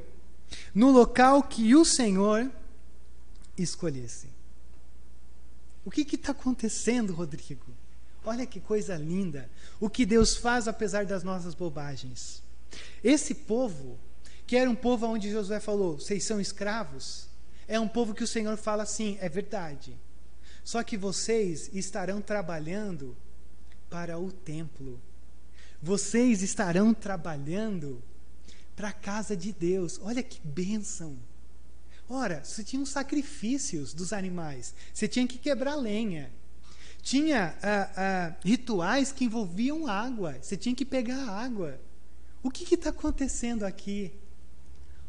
no 0.73 0.91
local 0.91 1.43
que 1.43 1.75
o 1.75 1.83
Senhor 1.83 2.49
escolhesse. 3.57 4.29
O 5.83 5.89
que 5.89 6.01
está 6.01 6.31
acontecendo, 6.31 7.13
Rodrigo? 7.13 7.65
Olha 8.25 8.45
que 8.45 8.59
coisa 8.59 8.95
linda. 8.97 9.49
O 9.79 9.89
que 9.89 10.05
Deus 10.05 10.35
faz 10.35 10.67
apesar 10.67 11.05
das 11.05 11.23
nossas 11.23 11.55
bobagens. 11.55 12.43
Esse 13.01 13.33
povo, 13.33 13.97
que 14.45 14.57
era 14.57 14.69
um 14.69 14.75
povo 14.75 15.07
onde 15.07 15.31
Josué 15.31 15.61
falou: 15.61 15.97
vocês 15.97 16.25
são 16.25 16.41
escravos, 16.41 17.29
é 17.67 17.79
um 17.79 17.87
povo 17.87 18.13
que 18.13 18.23
o 18.23 18.27
Senhor 18.27 18.57
fala 18.57 18.83
assim: 18.83 19.17
é 19.21 19.29
verdade. 19.29 19.97
Só 20.67 20.83
que 20.83 20.97
vocês 20.97 21.69
estarão 21.71 22.19
trabalhando 22.21 23.15
para 23.89 24.19
o 24.19 24.33
templo. 24.33 24.99
Vocês 25.81 26.43
estarão 26.43 26.93
trabalhando 26.93 28.03
para 28.75 28.89
a 28.89 28.91
casa 28.91 29.33
de 29.33 29.53
Deus. 29.53 29.97
Olha 30.03 30.21
que 30.21 30.45
bênção. 30.45 31.17
Ora, 32.09 32.43
você 32.43 32.65
tinha 32.65 32.83
os 32.83 32.89
sacrifícios 32.89 33.93
dos 33.93 34.11
animais. 34.11 34.75
Você 34.93 35.07
tinha 35.07 35.25
que 35.25 35.37
quebrar 35.37 35.75
lenha 35.75 36.29
tinha 37.01 37.55
ah, 37.63 37.91
ah, 37.95 38.35
rituais 38.43 39.13
que 39.13 39.23
envolviam 39.23 39.87
água. 39.87 40.35
Você 40.41 40.57
tinha 40.57 40.75
que 40.75 40.83
pegar 40.83 41.29
água. 41.29 41.79
O 42.43 42.51
que 42.51 42.75
está 42.75 42.89
acontecendo 42.89 43.63
aqui? 43.63 44.11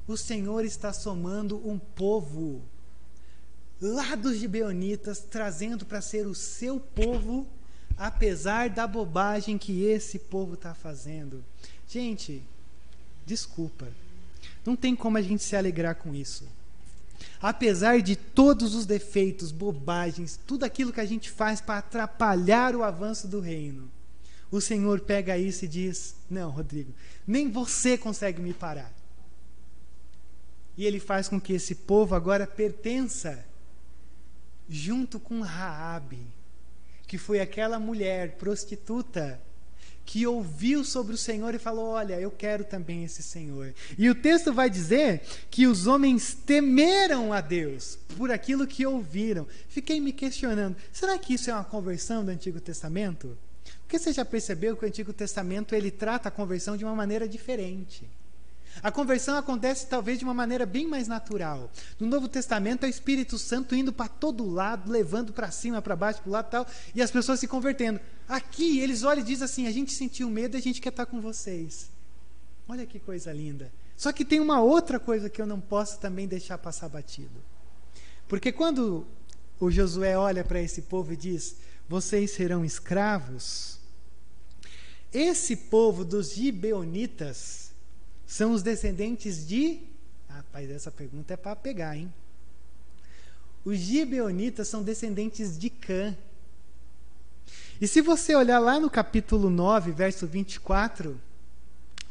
O 0.07 0.16
Senhor 0.16 0.64
está 0.64 0.93
somando 0.93 1.61
um 1.68 1.76
povo 1.76 2.62
lá 3.81 4.14
dos 4.14 4.39
gibeonitas, 4.39 5.20
trazendo 5.20 5.87
para 5.87 6.01
ser 6.01 6.26
o 6.26 6.35
seu 6.35 6.81
povo, 6.81 7.47
apesar 7.97 8.70
da 8.70 8.87
bobagem 8.87 9.57
que 9.59 9.85
esse 9.85 10.18
povo 10.18 10.55
está 10.55 10.74
fazendo. 10.74 11.45
Gente, 11.89 12.43
desculpa. 13.24 13.89
Não 14.64 14.76
tem 14.76 14.95
como 14.95 15.16
a 15.16 15.22
gente 15.22 15.43
se 15.43 15.57
alegrar 15.57 15.95
com 15.95 16.14
isso. 16.14 16.45
Apesar 17.41 18.01
de 18.01 18.16
todos 18.16 18.74
os 18.74 18.85
defeitos, 18.85 19.53
bobagens, 19.53 20.39
tudo 20.47 20.64
aquilo 20.64 20.93
que 20.93 21.01
a 21.01 21.07
gente 21.07 21.31
faz 21.31 21.61
para 21.61 21.79
atrapalhar 21.79 22.74
o 22.74 22.83
avanço 22.83 23.26
do 23.26 23.41
reino, 23.41 23.91
o 24.51 24.61
Senhor 24.61 25.01
pega 25.01 25.39
isso 25.39 25.64
e 25.64 25.68
diz: 25.68 26.16
Não, 26.29 26.51
Rodrigo, 26.51 26.93
nem 27.26 27.51
você 27.51 27.97
consegue 27.97 28.41
me 28.41 28.53
parar. 28.53 28.93
E 30.76 30.87
ele 30.87 31.01
faz 31.01 31.29
com 31.29 31.41
que 31.41 31.53
esse 31.53 31.74
povo 31.74 32.14
agora 32.14 32.47
pertença 32.47 33.45
junto 34.69 35.19
com 35.19 35.41
Raabe, 35.41 36.27
que 37.07 37.16
foi 37.16 37.41
aquela 37.41 37.79
mulher 37.79 38.37
prostituta 38.37 39.41
que 40.09 40.27
ouviu 40.27 40.85
sobre 40.85 41.14
o 41.14 41.19
Senhor 41.19 41.55
e 41.55 41.59
falou: 41.59 41.89
Olha, 41.89 42.19
eu 42.19 42.31
quero 42.31 42.64
também 42.64 43.05
esse 43.05 43.23
Senhor. 43.23 43.75
E 43.99 44.09
o 44.09 44.14
texto 44.14 44.55
vai 44.55 44.71
dizer 44.71 45.21
que 45.51 45.66
os 45.66 45.87
homens 45.87 46.33
temeram 46.33 47.31
a 47.31 47.43
Deus 47.43 47.99
por 48.16 48.31
aquilo 48.31 48.66
que 48.66 48.87
ouviram. 48.87 49.47
Fiquei 49.69 50.01
me 50.01 50.12
questionando: 50.12 50.77
será 50.91 51.19
que 51.19 51.35
isso 51.35 51.51
é 51.51 51.55
uma 51.55 51.64
conversão 51.64 52.25
do 52.25 52.31
Antigo 52.31 52.59
Testamento? 52.59 53.37
Porque 53.83 53.99
você 53.99 54.11
já 54.11 54.25
percebeu 54.25 54.77
que 54.77 54.85
o 54.87 54.89
Antigo 54.89 55.12
Testamento 55.12 55.75
ele 55.75 55.91
trata 55.91 56.29
a 56.29 56.33
conversão 56.33 56.75
de 56.75 56.87
uma 56.87 56.95
maneira 56.95 57.29
diferente. 57.29 58.09
A 58.83 58.91
conversão 58.91 59.37
acontece 59.37 59.87
talvez 59.87 60.18
de 60.18 60.24
uma 60.24 60.35
maneira 60.35 60.64
bem 60.64 60.87
mais 60.87 61.09
natural. 61.09 61.70
No 61.99 62.07
Novo 62.07 62.29
Testamento 62.29 62.85
é 62.85 62.87
o 62.87 62.91
Espírito 62.91 63.39
Santo 63.39 63.74
indo 63.74 63.93
para 63.93 64.09
todo 64.09 64.49
lado, 64.49 64.91
levando 64.91 65.33
para 65.33 65.51
cima, 65.51 65.83
para 65.83 65.97
baixo, 65.97 66.20
para 66.20 66.29
o 66.29 66.33
lado 66.33 66.51
tal, 66.51 66.66
e 66.95 67.03
as 67.03 67.11
pessoas 67.11 67.41
se 67.41 67.49
convertendo. 67.49 68.01
Aqui 68.29 68.79
eles 68.81 69.03
olham 69.03 69.22
e 69.22 69.26
dizem 69.26 69.45
assim: 69.45 69.66
a 69.66 69.72
gente 69.72 69.93
sentiu 69.93 70.29
medo 70.31 70.57
e 70.57 70.59
a 70.59 70.62
gente 70.62 70.81
quer 70.81 70.91
estar 70.91 71.07
com 71.07 71.20
vocês. 71.20 71.91
Olha 72.68 72.87
que 72.87 72.99
coisa 72.99 73.33
linda. 73.33 73.72
Só 73.97 74.12
que 74.12 74.24
tem 74.24 74.39
uma 74.39 74.61
outra 74.61 75.01
coisa 75.01 75.29
que 75.29 75.41
eu 75.41 75.47
não 75.47 75.61
posso 75.61 75.99
também 75.99 76.29
deixar 76.29 76.59
passar 76.59 76.89
batido. 76.89 77.43
Porque 78.29 78.53
quando 78.53 79.07
o 79.59 79.70
Josué 79.70 80.16
olha 80.16 80.45
para 80.45 80.61
esse 80.61 80.83
povo 80.83 81.12
e 81.12 81.16
diz: 81.16 81.57
Vocês 81.89 82.31
serão 82.31 82.64
escravos. 82.64 83.79
Esse 85.12 85.57
povo 85.57 86.05
dos 86.05 86.33
gibeonitas 86.35 87.68
são 88.29 88.53
os 88.53 88.62
descendentes 88.62 89.49
de. 89.49 89.81
Rapaz, 90.29 90.70
essa 90.70 90.91
pergunta 90.91 91.33
é 91.33 91.37
para 91.37 91.57
pegar, 91.57 91.97
hein? 91.97 92.12
Os 93.64 93.79
gibeonitas 93.79 94.68
são 94.68 94.83
descendentes 94.83 95.59
de 95.59 95.70
Cã. 95.70 96.14
E 97.81 97.89
se 97.89 98.03
você 98.03 98.35
olhar 98.35 98.59
lá 98.59 98.79
no 98.79 98.91
capítulo 98.91 99.49
9, 99.49 99.93
verso 99.93 100.26
24, 100.26 101.18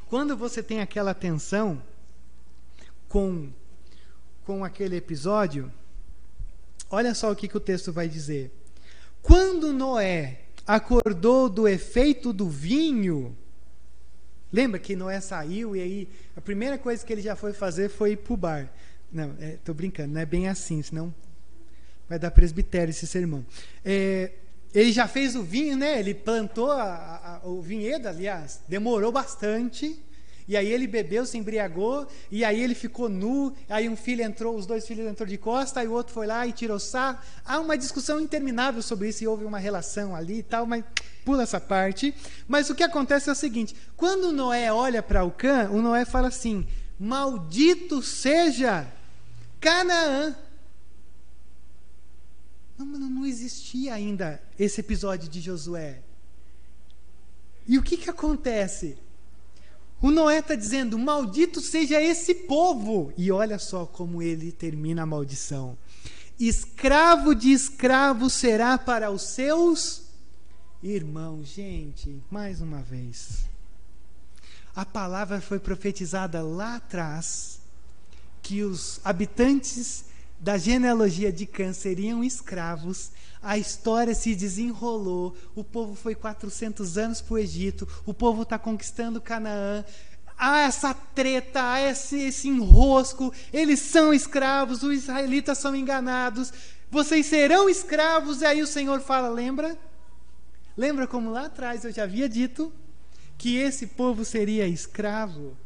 quando 0.07 0.35
você 0.35 0.63
tem 0.63 0.81
aquela 0.81 1.13
tensão 1.13 1.81
com, 3.07 3.49
com 4.43 4.65
aquele 4.65 4.95
episódio, 4.95 5.71
olha 6.89 7.13
só 7.13 7.31
o 7.31 7.35
que, 7.35 7.47
que 7.47 7.57
o 7.57 7.61
texto 7.61 7.93
vai 7.93 8.09
dizer. 8.09 8.51
Quando 9.21 9.71
Noé 9.71 10.41
acordou 10.65 11.47
do 11.47 11.67
efeito 11.67 12.33
do 12.33 12.49
vinho, 12.49 13.37
Lembra 14.51 14.79
que 14.79 14.95
Noé 14.95 15.19
saiu 15.19 15.75
e 15.75 15.81
aí 15.81 16.09
a 16.35 16.41
primeira 16.41 16.77
coisa 16.77 17.05
que 17.05 17.11
ele 17.11 17.21
já 17.21 17.35
foi 17.35 17.53
fazer 17.53 17.89
foi 17.89 18.11
ir 18.11 18.17
para 18.17 18.33
o 18.33 18.37
bar. 18.37 18.69
Não, 19.11 19.31
estou 19.39 19.73
é, 19.73 19.77
brincando, 19.77 20.13
não 20.13 20.21
é 20.21 20.25
bem 20.25 20.47
assim, 20.47 20.81
senão 20.81 21.13
vai 22.07 22.17
dar 22.17 22.31
presbitério 22.31 22.89
esse 22.89 23.05
sermão. 23.05 23.45
É, 23.83 24.31
ele 24.73 24.91
já 24.91 25.07
fez 25.07 25.35
o 25.35 25.43
vinho, 25.43 25.75
né? 25.75 25.99
Ele 25.99 26.13
plantou 26.13 26.71
a, 26.71 27.41
a, 27.43 27.47
o 27.47 27.61
vinhedo, 27.61 28.07
aliás, 28.07 28.61
demorou 28.67 29.11
bastante. 29.11 30.01
E 30.47 30.55
aí 30.55 30.71
ele 30.71 30.87
bebeu, 30.87 31.25
se 31.25 31.37
embriagou, 31.37 32.07
e 32.31 32.45
aí 32.45 32.61
ele 32.63 32.73
ficou 32.73 33.09
nu, 33.09 33.53
aí 33.67 33.89
um 33.89 33.97
filho 33.97 34.23
entrou, 34.23 34.55
os 34.55 34.65
dois 34.65 34.87
filhos 34.87 35.05
entrou 35.05 35.27
de 35.27 35.37
costa, 35.37 35.81
aí 35.81 35.87
o 35.89 35.91
outro 35.91 36.13
foi 36.13 36.25
lá 36.25 36.47
e 36.47 36.53
tirou 36.53 36.79
sarro. 36.79 37.19
Há 37.43 37.59
uma 37.59 37.77
discussão 37.77 38.21
interminável 38.21 38.81
sobre 38.81 39.09
isso, 39.09 39.21
e 39.23 39.27
houve 39.27 39.43
uma 39.43 39.59
relação 39.59 40.15
ali 40.15 40.39
e 40.39 40.43
tal, 40.43 40.65
mas 40.65 40.85
pula 41.27 41.43
essa 41.43 41.59
parte. 41.59 42.15
Mas 42.47 42.69
o 42.69 42.75
que 42.75 42.83
acontece 42.83 43.27
é 43.27 43.33
o 43.33 43.35
seguinte: 43.35 43.75
quando 43.97 44.31
Noé 44.31 44.71
olha 44.71 45.03
para 45.03 45.25
o 45.25 45.31
Cã, 45.31 45.69
o 45.69 45.81
Noé 45.81 46.05
fala 46.05 46.29
assim: 46.29 46.65
Maldito 46.97 48.01
seja 48.01 48.87
Canaã. 49.59 50.33
Não, 52.77 52.85
não 52.85 53.25
existia 53.25 53.93
ainda 53.93 54.41
esse 54.57 54.79
episódio 54.79 55.27
de 55.27 55.41
Josué. 55.41 55.99
E 57.67 57.77
o 57.77 57.83
que, 57.83 57.97
que 57.97 58.09
acontece? 58.09 58.97
O 60.01 60.09
Noé 60.09 60.39
está 60.39 60.55
dizendo: 60.55 60.97
Maldito 60.97 61.59
seja 61.59 62.01
esse 62.01 62.33
povo. 62.33 63.11
E 63.17 63.29
olha 63.33 63.59
só 63.59 63.85
como 63.85 64.21
ele 64.21 64.53
termina 64.53 65.03
a 65.03 65.05
maldição: 65.05 65.77
Escravo 66.39 67.35
de 67.35 67.51
escravo 67.51 68.29
será 68.29 68.77
para 68.77 69.11
os 69.11 69.23
seus 69.23 70.06
irmãos. 70.81 71.47
Gente, 71.47 72.21
mais 72.29 72.61
uma 72.61 72.81
vez. 72.81 73.45
A 74.75 74.85
palavra 74.85 75.41
foi 75.41 75.59
profetizada 75.59 76.41
lá 76.41 76.75
atrás 76.75 77.59
que 78.41 78.63
os 78.63 79.01
habitantes 79.03 80.05
da 80.39 80.57
genealogia 80.57 81.31
de 81.31 81.45
Cã 81.45 81.73
seriam 81.73 82.23
escravos 82.23 83.11
a 83.41 83.57
história 83.57 84.13
se 84.13 84.35
desenrolou, 84.35 85.35
o 85.55 85.63
povo 85.63 85.95
foi 85.95 86.15
400 86.15 86.97
anos 86.97 87.21
para 87.21 87.35
o 87.35 87.37
Egito, 87.37 87.87
o 88.05 88.13
povo 88.13 88.41
está 88.41 88.57
conquistando 88.57 89.21
Canaã, 89.21 89.85
há 90.37 90.61
essa 90.61 90.93
treta, 90.93 91.61
há 91.63 91.81
esse, 91.81 92.19
esse 92.19 92.47
enrosco, 92.47 93.33
eles 93.53 93.79
são 93.79 94.13
escravos, 94.13 94.83
os 94.83 94.93
israelitas 94.93 95.57
são 95.57 95.75
enganados, 95.75 96.51
vocês 96.89 97.25
serão 97.25 97.69
escravos, 97.69 98.41
e 98.41 98.45
aí 98.45 98.61
o 98.61 98.67
Senhor 98.67 98.99
fala: 99.01 99.29
lembra? 99.29 99.77
Lembra 100.77 101.07
como 101.07 101.31
lá 101.31 101.47
atrás 101.47 101.83
eu 101.83 101.91
já 101.91 102.03
havia 102.03 102.29
dito 102.29 102.71
que 103.37 103.57
esse 103.57 103.87
povo 103.87 104.23
seria 104.23 104.67
escravo? 104.67 105.57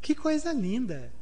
Que 0.00 0.14
coisa 0.14 0.52
linda! 0.52 1.12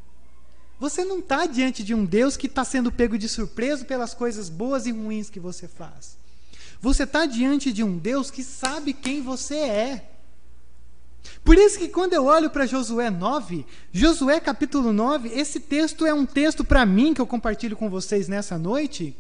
Você 0.78 1.04
não 1.04 1.20
está 1.20 1.46
diante 1.46 1.82
de 1.82 1.94
um 1.94 2.04
Deus 2.04 2.36
que 2.36 2.46
está 2.46 2.62
sendo 2.64 2.92
pego 2.92 3.16
de 3.16 3.28
surpresa 3.28 3.84
pelas 3.84 4.12
coisas 4.12 4.50
boas 4.50 4.84
e 4.84 4.92
ruins 4.92 5.30
que 5.30 5.40
você 5.40 5.66
faz. 5.66 6.18
Você 6.80 7.04
está 7.04 7.24
diante 7.24 7.72
de 7.72 7.82
um 7.82 7.96
Deus 7.96 8.30
que 8.30 8.44
sabe 8.44 8.92
quem 8.92 9.22
você 9.22 9.56
é. 9.56 10.10
Por 11.42 11.56
isso 11.56 11.78
que 11.78 11.88
quando 11.88 12.12
eu 12.12 12.26
olho 12.26 12.50
para 12.50 12.66
Josué 12.66 13.08
9, 13.08 13.64
Josué 13.90 14.40
capítulo 14.40 14.92
9, 14.92 15.30
esse 15.30 15.60
texto 15.60 16.04
é 16.04 16.12
um 16.12 16.26
texto 16.26 16.62
para 16.62 16.84
mim 16.84 17.14
que 17.14 17.20
eu 17.22 17.26
compartilho 17.26 17.76
com 17.76 17.88
vocês 17.88 18.28
nessa 18.28 18.58
noite, 18.58 19.16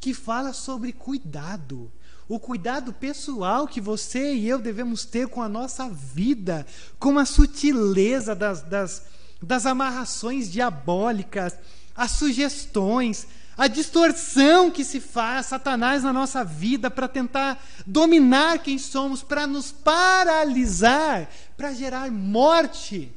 que 0.00 0.14
fala 0.14 0.52
sobre 0.52 0.92
cuidado. 0.92 1.90
O 2.28 2.38
cuidado 2.38 2.92
pessoal 2.92 3.66
que 3.66 3.80
você 3.80 4.34
e 4.34 4.48
eu 4.48 4.58
devemos 4.58 5.04
ter 5.04 5.28
com 5.28 5.42
a 5.42 5.48
nossa 5.48 5.88
vida, 5.88 6.66
com 6.98 7.18
a 7.18 7.24
sutileza 7.24 8.34
das, 8.34 8.62
das 8.62 9.02
das 9.42 9.66
amarrações 9.66 10.50
diabólicas, 10.50 11.56
as 11.94 12.12
sugestões, 12.12 13.26
a 13.56 13.66
distorção 13.66 14.70
que 14.70 14.84
se 14.84 15.00
faz, 15.00 15.46
Satanás, 15.46 16.02
na 16.02 16.12
nossa 16.12 16.44
vida 16.44 16.90
para 16.90 17.08
tentar 17.08 17.62
dominar 17.86 18.60
quem 18.60 18.78
somos, 18.78 19.22
para 19.22 19.46
nos 19.46 19.72
paralisar, 19.72 21.28
para 21.56 21.72
gerar 21.72 22.10
morte 22.10 23.12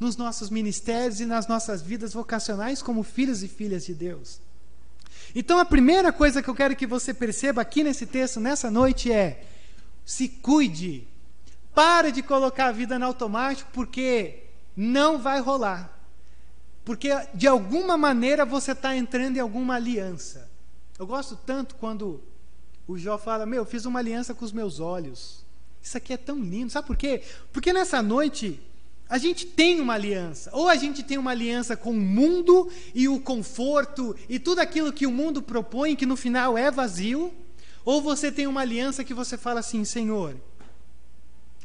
nos 0.00 0.16
nossos 0.16 0.50
ministérios 0.50 1.20
e 1.20 1.26
nas 1.26 1.46
nossas 1.46 1.80
vidas 1.80 2.12
vocacionais 2.12 2.82
como 2.82 3.04
filhos 3.04 3.42
e 3.42 3.48
filhas 3.48 3.84
de 3.84 3.94
Deus. 3.94 4.40
Então, 5.34 5.58
a 5.58 5.64
primeira 5.64 6.12
coisa 6.12 6.42
que 6.42 6.48
eu 6.48 6.54
quero 6.54 6.76
que 6.76 6.86
você 6.86 7.14
perceba 7.14 7.62
aqui 7.62 7.82
nesse 7.82 8.06
texto, 8.06 8.38
nessa 8.38 8.70
noite, 8.70 9.10
é: 9.10 9.44
se 10.04 10.28
cuide. 10.28 11.08
Pare 11.74 12.12
de 12.12 12.22
colocar 12.22 12.66
a 12.66 12.72
vida 12.72 12.98
no 12.98 13.06
automático, 13.06 13.70
porque 13.72 14.44
não 14.76 15.18
vai 15.18 15.40
rolar. 15.40 15.98
Porque 16.84 17.08
de 17.32 17.46
alguma 17.46 17.96
maneira 17.96 18.44
você 18.44 18.72
está 18.72 18.94
entrando 18.94 19.36
em 19.36 19.40
alguma 19.40 19.76
aliança. 19.76 20.50
Eu 20.98 21.06
gosto 21.06 21.36
tanto 21.36 21.76
quando 21.76 22.22
o 22.86 22.98
Jó 22.98 23.16
fala: 23.16 23.46
Meu, 23.46 23.62
eu 23.62 23.66
fiz 23.66 23.84
uma 23.84 24.00
aliança 24.00 24.34
com 24.34 24.44
os 24.44 24.52
meus 24.52 24.80
olhos. 24.80 25.46
Isso 25.80 25.96
aqui 25.96 26.12
é 26.12 26.16
tão 26.16 26.38
lindo. 26.38 26.70
Sabe 26.70 26.86
por 26.86 26.96
quê? 26.96 27.22
Porque 27.52 27.72
nessa 27.72 28.02
noite 28.02 28.60
a 29.12 29.18
gente 29.18 29.44
tem 29.44 29.80
uma 29.80 29.92
aliança. 29.92 30.50
Ou 30.54 30.68
a 30.68 30.76
gente 30.76 31.02
tem 31.02 31.18
uma 31.18 31.32
aliança 31.32 31.76
com 31.76 31.90
o 31.90 32.00
mundo 32.00 32.70
e 32.94 33.08
o 33.08 33.20
conforto 33.20 34.16
e 34.28 34.38
tudo 34.38 34.60
aquilo 34.60 34.92
que 34.92 35.06
o 35.06 35.12
mundo 35.12 35.42
propõe, 35.42 35.94
que 35.94 36.06
no 36.06 36.16
final 36.16 36.56
é 36.56 36.70
vazio. 36.70 37.32
Ou 37.84 38.00
você 38.00 38.32
tem 38.32 38.46
uma 38.46 38.62
aliança 38.62 39.04
que 39.04 39.12
você 39.12 39.36
fala 39.36 39.60
assim: 39.60 39.84
Senhor, 39.84 40.34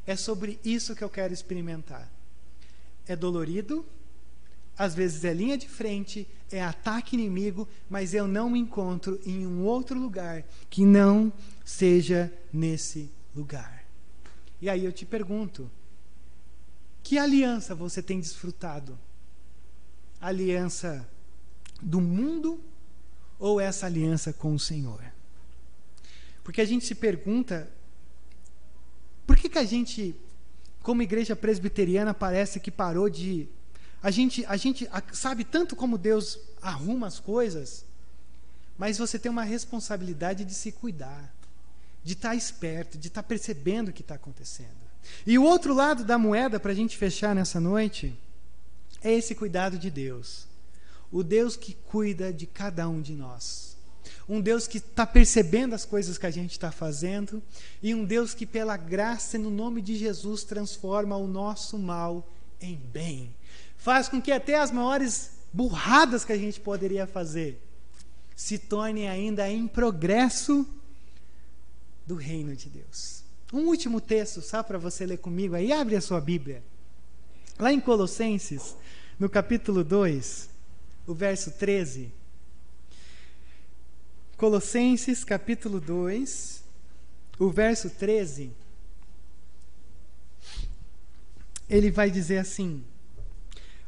é 0.05 0.15
sobre 0.15 0.59
isso 0.63 0.93
que 0.93 1.03
eu 1.03 1.09
quero 1.09 1.33
experimentar 1.33 2.11
é 3.07 3.15
dolorido, 3.15 3.85
às 4.77 4.93
vezes 4.93 5.23
é 5.23 5.33
linha 5.33 5.57
de 5.57 5.67
frente, 5.67 6.27
é 6.51 6.61
ataque 6.61 7.15
inimigo, 7.15 7.67
mas 7.89 8.13
eu 8.13 8.27
não 8.27 8.49
me 8.49 8.59
encontro 8.59 9.19
em 9.25 9.47
um 9.47 9.63
outro 9.63 9.99
lugar 9.99 10.43
que 10.69 10.85
não 10.85 11.31
seja 11.65 12.31
nesse 12.53 13.09
lugar. 13.35 13.85
E 14.61 14.69
aí 14.69 14.85
eu 14.85 14.91
te 14.91 15.05
pergunto: 15.05 15.69
que 17.07 17.17
aliança 17.17 17.73
você 17.73 18.03
tem 18.03 18.19
desfrutado? 18.19 18.99
Aliança 20.19 21.07
do 21.81 22.01
mundo 22.01 22.61
ou 23.39 23.61
essa 23.61 23.85
aliança 23.85 24.33
com 24.33 24.53
o 24.53 24.59
Senhor? 24.59 25.01
Porque 26.43 26.59
a 26.59 26.65
gente 26.65 26.85
se 26.85 26.93
pergunta: 26.93 27.71
por 29.25 29.37
que, 29.37 29.47
que 29.47 29.57
a 29.57 29.63
gente 29.63 30.17
como 30.83 31.01
igreja 31.01 31.33
presbiteriana 31.33 32.13
parece 32.13 32.59
que 32.59 32.69
parou 32.69 33.09
de 33.09 33.47
a 34.03 34.11
gente 34.11 34.45
a 34.45 34.57
gente 34.57 34.89
sabe 35.13 35.45
tanto 35.45 35.77
como 35.77 35.97
Deus 35.97 36.37
arruma 36.61 37.07
as 37.07 37.21
coisas, 37.21 37.85
mas 38.77 38.97
você 38.97 39.17
tem 39.17 39.31
uma 39.31 39.45
responsabilidade 39.45 40.43
de 40.43 40.53
se 40.53 40.73
cuidar. 40.73 41.33
de 42.03 42.13
estar 42.13 42.29
tá 42.29 42.35
esperto, 42.35 42.97
de 42.97 43.07
estar 43.07 43.23
tá 43.23 43.27
percebendo 43.27 43.89
o 43.89 43.93
que 43.93 44.01
está 44.01 44.15
acontecendo. 44.15 44.86
E 45.25 45.37
o 45.37 45.43
outro 45.43 45.73
lado 45.73 46.03
da 46.03 46.17
moeda, 46.17 46.59
para 46.59 46.71
a 46.71 46.75
gente 46.75 46.97
fechar 46.97 47.35
nessa 47.35 47.59
noite, 47.59 48.17
é 49.01 49.13
esse 49.13 49.35
cuidado 49.35 49.77
de 49.77 49.89
Deus. 49.89 50.47
O 51.11 51.23
Deus 51.23 51.55
que 51.55 51.73
cuida 51.73 52.33
de 52.33 52.45
cada 52.45 52.87
um 52.87 53.01
de 53.01 53.13
nós. 53.13 53.77
Um 54.27 54.41
Deus 54.41 54.67
que 54.67 54.77
está 54.77 55.05
percebendo 55.05 55.73
as 55.73 55.85
coisas 55.85 56.17
que 56.17 56.25
a 56.25 56.31
gente 56.31 56.51
está 56.51 56.71
fazendo. 56.71 57.41
E 57.81 57.93
um 57.95 58.03
Deus 58.03 58.33
que, 58.33 58.45
pela 58.45 58.75
graça 58.75 59.37
e 59.37 59.39
no 59.39 59.49
nome 59.49 59.81
de 59.81 59.95
Jesus, 59.95 60.43
transforma 60.43 61.15
o 61.15 61.27
nosso 61.27 61.77
mal 61.77 62.27
em 62.59 62.75
bem. 62.75 63.33
Faz 63.77 64.09
com 64.09 64.21
que 64.21 64.31
até 64.31 64.59
as 64.59 64.71
maiores 64.71 65.31
burradas 65.53 66.25
que 66.25 66.33
a 66.33 66.37
gente 66.37 66.59
poderia 66.59 67.07
fazer 67.07 67.61
se 68.35 68.59
tornem 68.59 69.09
ainda 69.09 69.49
em 69.49 69.67
progresso 69.67 70.67
do 72.05 72.15
reino 72.15 72.55
de 72.55 72.69
Deus. 72.69 73.16
Um 73.51 73.67
último 73.67 74.01
texto, 74.01 74.41
só 74.41 74.61
para 74.61 74.77
você 74.77 75.05
ler 75.05 75.19
comigo 75.19 75.55
aí, 75.55 75.71
abre 75.71 75.95
a 75.95 76.01
sua 76.01 76.19
Bíblia. 76.19 76.61
Lá 77.57 77.71
em 77.71 77.79
Colossenses, 77.79 78.75
no 79.17 79.29
capítulo 79.29 79.83
2, 79.83 80.49
o 81.07 81.13
verso 81.13 81.51
13. 81.51 82.11
Colossenses, 84.35 85.23
capítulo 85.23 85.79
2, 85.79 86.61
o 87.39 87.49
verso 87.49 87.89
13. 87.89 88.51
Ele 91.69 91.89
vai 91.89 92.11
dizer 92.11 92.39
assim: 92.39 92.83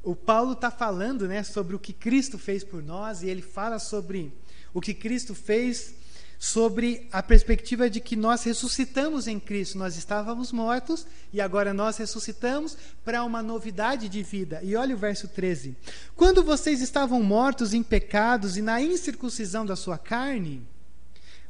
o 0.02 0.16
Paulo 0.16 0.54
está 0.54 0.72
falando 0.72 1.28
né, 1.28 1.44
sobre 1.44 1.76
o 1.76 1.80
que 1.80 1.92
Cristo 1.92 2.38
fez 2.38 2.64
por 2.64 2.82
nós, 2.82 3.22
e 3.22 3.30
ele 3.30 3.42
fala 3.42 3.78
sobre 3.78 4.34
o 4.74 4.80
que 4.80 4.94
Cristo 4.94 5.36
fez 5.36 5.94
sobre 6.40 7.06
a 7.12 7.22
perspectiva 7.22 7.90
de 7.90 8.00
que 8.00 8.16
nós 8.16 8.44
ressuscitamos 8.44 9.28
em 9.28 9.38
Cristo. 9.38 9.78
Nós 9.78 9.98
estávamos 9.98 10.54
mortos 10.54 11.06
e 11.34 11.42
agora 11.42 11.74
nós 11.74 11.98
ressuscitamos 11.98 12.78
para 13.04 13.26
uma 13.26 13.44
novidade 13.44 14.08
de 14.08 14.24
vida. 14.24 14.62
E 14.64 14.74
olha 14.78 14.96
o 14.96 14.98
verso 14.98 15.28
13: 15.28 15.76
Quando 16.16 16.42
vocês 16.42 16.82
estavam 16.82 17.22
mortos 17.22 17.74
em 17.74 17.84
pecados 17.84 18.56
e 18.56 18.62
na 18.62 18.82
incircuncisão 18.82 19.66
da 19.66 19.76
sua 19.76 19.98
carne, 19.98 20.66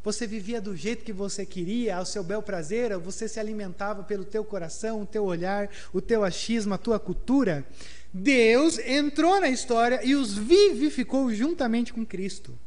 você 0.03 0.25
vivia 0.25 0.59
do 0.59 0.75
jeito 0.75 1.05
que 1.05 1.13
você 1.13 1.45
queria, 1.45 1.97
ao 1.97 2.05
seu 2.05 2.23
bel 2.23 2.41
prazer, 2.41 2.97
você 2.97 3.27
se 3.27 3.39
alimentava 3.39 4.01
pelo 4.01 4.25
teu 4.25 4.43
coração, 4.43 5.03
o 5.03 5.05
teu 5.05 5.23
olhar, 5.23 5.69
o 5.93 6.01
teu 6.01 6.23
achismo, 6.23 6.73
a 6.73 6.79
tua 6.79 6.99
cultura. 6.99 7.63
Deus 8.11 8.79
entrou 8.79 9.39
na 9.39 9.49
história 9.49 9.99
e 10.03 10.15
os 10.15 10.35
vivificou 10.35 11.31
juntamente 11.31 11.93
com 11.93 12.03
Cristo. 12.03 12.57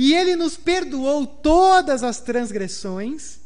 E 0.00 0.14
ele 0.14 0.36
nos 0.36 0.56
perdoou 0.56 1.26
todas 1.26 2.04
as 2.04 2.20
transgressões 2.20 3.40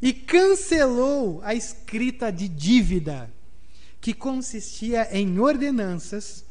e 0.00 0.14
cancelou 0.14 1.42
a 1.44 1.54
escrita 1.54 2.32
de 2.32 2.48
dívida, 2.48 3.30
que 4.00 4.14
consistia 4.14 5.14
em 5.14 5.38
ordenanças 5.38 6.42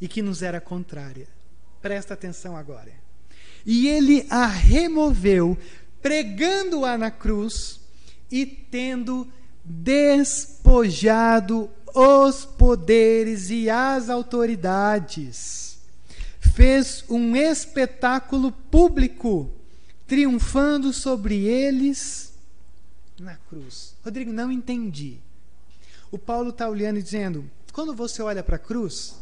e 0.00 0.08
que 0.08 0.22
nos 0.22 0.40
era 0.40 0.62
contrária. 0.62 1.28
Presta 1.82 2.14
atenção 2.14 2.56
agora. 2.56 2.90
E 3.66 3.86
ele 3.86 4.26
a 4.30 4.46
removeu, 4.46 5.58
pregando-a 6.00 6.96
na 6.96 7.10
cruz 7.10 7.78
e 8.30 8.46
tendo 8.46 9.30
despojado 9.62 10.08
os 11.94 12.46
poderes 12.46 13.50
e 13.50 13.68
as 13.68 14.08
autoridades 14.08 15.73
fez 16.52 17.04
um 17.08 17.34
espetáculo 17.34 18.52
público, 18.52 19.50
triunfando 20.06 20.92
sobre 20.92 21.46
eles 21.46 22.34
na 23.18 23.36
cruz. 23.36 23.94
Rodrigo, 24.04 24.32
não 24.32 24.50
entendi. 24.50 25.18
O 26.10 26.18
Paulo 26.18 26.50
está 26.50 26.68
olhando 26.68 26.98
e 26.98 27.02
dizendo: 27.02 27.50
quando 27.72 27.94
você 27.94 28.22
olha 28.22 28.42
para 28.42 28.56
a 28.56 28.58
cruz, 28.58 29.16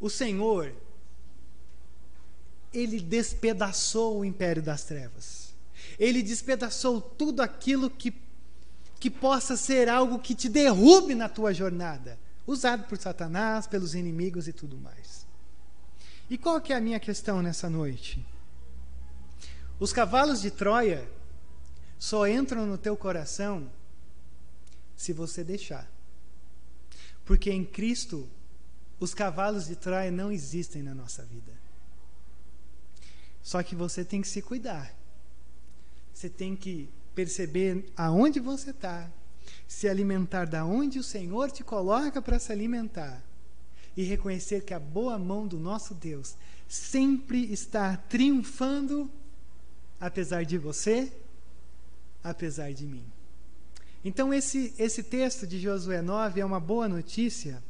o 0.00 0.08
Senhor, 0.08 0.72
ele 2.72 3.00
despedaçou 3.00 4.18
o 4.18 4.24
império 4.24 4.62
das 4.62 4.84
trevas. 4.84 5.54
Ele 5.98 6.22
despedaçou 6.22 7.00
tudo 7.00 7.40
aquilo 7.40 7.90
que, 7.90 8.14
que 8.98 9.10
possa 9.10 9.56
ser 9.56 9.88
algo 9.88 10.18
que 10.18 10.34
te 10.34 10.48
derrube 10.48 11.14
na 11.14 11.28
tua 11.28 11.52
jornada, 11.52 12.18
usado 12.46 12.84
por 12.84 12.98
Satanás, 12.98 13.66
pelos 13.66 13.94
inimigos 13.94 14.48
e 14.48 14.52
tudo 14.52 14.76
mais. 14.76 15.27
E 16.30 16.36
qual 16.36 16.60
que 16.60 16.72
é 16.72 16.76
a 16.76 16.80
minha 16.80 17.00
questão 17.00 17.40
nessa 17.40 17.70
noite? 17.70 18.24
Os 19.80 19.92
cavalos 19.92 20.42
de 20.42 20.50
Troia 20.50 21.08
só 21.98 22.26
entram 22.28 22.66
no 22.66 22.76
teu 22.76 22.96
coração 22.96 23.70
se 24.94 25.12
você 25.12 25.42
deixar. 25.42 25.90
Porque 27.24 27.50
em 27.50 27.64
Cristo 27.64 28.28
os 29.00 29.14
cavalos 29.14 29.66
de 29.66 29.76
Troia 29.76 30.10
não 30.10 30.30
existem 30.30 30.82
na 30.82 30.94
nossa 30.94 31.24
vida. 31.24 31.52
Só 33.42 33.62
que 33.62 33.74
você 33.74 34.04
tem 34.04 34.20
que 34.20 34.28
se 34.28 34.42
cuidar. 34.42 34.94
Você 36.12 36.28
tem 36.28 36.54
que 36.54 36.90
perceber 37.14 37.90
aonde 37.96 38.38
você 38.38 38.70
está, 38.70 39.10
se 39.66 39.88
alimentar 39.88 40.44
da 40.46 40.64
onde 40.64 40.98
o 40.98 41.02
Senhor 41.02 41.50
te 41.50 41.64
coloca 41.64 42.20
para 42.20 42.38
se 42.38 42.52
alimentar 42.52 43.22
e 43.98 44.04
reconhecer 44.04 44.62
que 44.62 44.72
a 44.72 44.78
boa 44.78 45.18
mão 45.18 45.44
do 45.44 45.58
nosso 45.58 45.92
Deus 45.92 46.36
sempre 46.68 47.52
está 47.52 47.96
triunfando, 47.96 49.10
apesar 49.98 50.44
de 50.44 50.56
você, 50.56 51.12
apesar 52.22 52.72
de 52.72 52.86
mim. 52.86 53.04
Então, 54.04 54.32
esse, 54.32 54.72
esse 54.78 55.02
texto 55.02 55.48
de 55.48 55.58
Josué 55.58 56.00
9 56.00 56.40
é 56.40 56.44
uma 56.44 56.60
boa 56.60 56.88
notícia, 56.88 57.60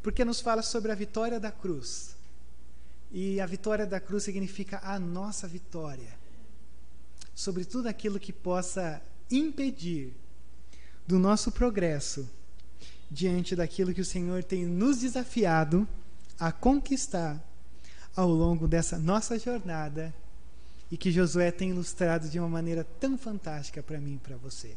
porque 0.00 0.24
nos 0.24 0.40
fala 0.40 0.62
sobre 0.62 0.92
a 0.92 0.94
vitória 0.94 1.40
da 1.40 1.50
cruz. 1.50 2.14
E 3.10 3.40
a 3.40 3.46
vitória 3.46 3.88
da 3.88 3.98
cruz 3.98 4.22
significa 4.22 4.78
a 4.80 4.96
nossa 4.96 5.48
vitória 5.48 6.16
sobre 7.34 7.64
tudo 7.64 7.88
aquilo 7.88 8.20
que 8.20 8.32
possa 8.32 9.02
impedir 9.28 10.14
do 11.04 11.18
nosso 11.18 11.50
progresso 11.50 12.30
diante 13.10 13.56
daquilo 13.56 13.92
que 13.92 14.00
o 14.00 14.04
Senhor 14.04 14.44
tem 14.44 14.64
nos 14.64 15.00
desafiado 15.00 15.88
a 16.38 16.52
conquistar 16.52 17.42
ao 18.14 18.28
longo 18.28 18.68
dessa 18.68 18.98
nossa 18.98 19.38
jornada 19.38 20.14
e 20.90 20.96
que 20.96 21.12
Josué 21.12 21.50
tem 21.50 21.70
ilustrado 21.70 22.28
de 22.28 22.38
uma 22.38 22.48
maneira 22.48 22.84
tão 22.98 23.16
fantástica 23.16 23.82
para 23.82 24.00
mim 24.00 24.14
e 24.14 24.18
para 24.18 24.36
você. 24.36 24.76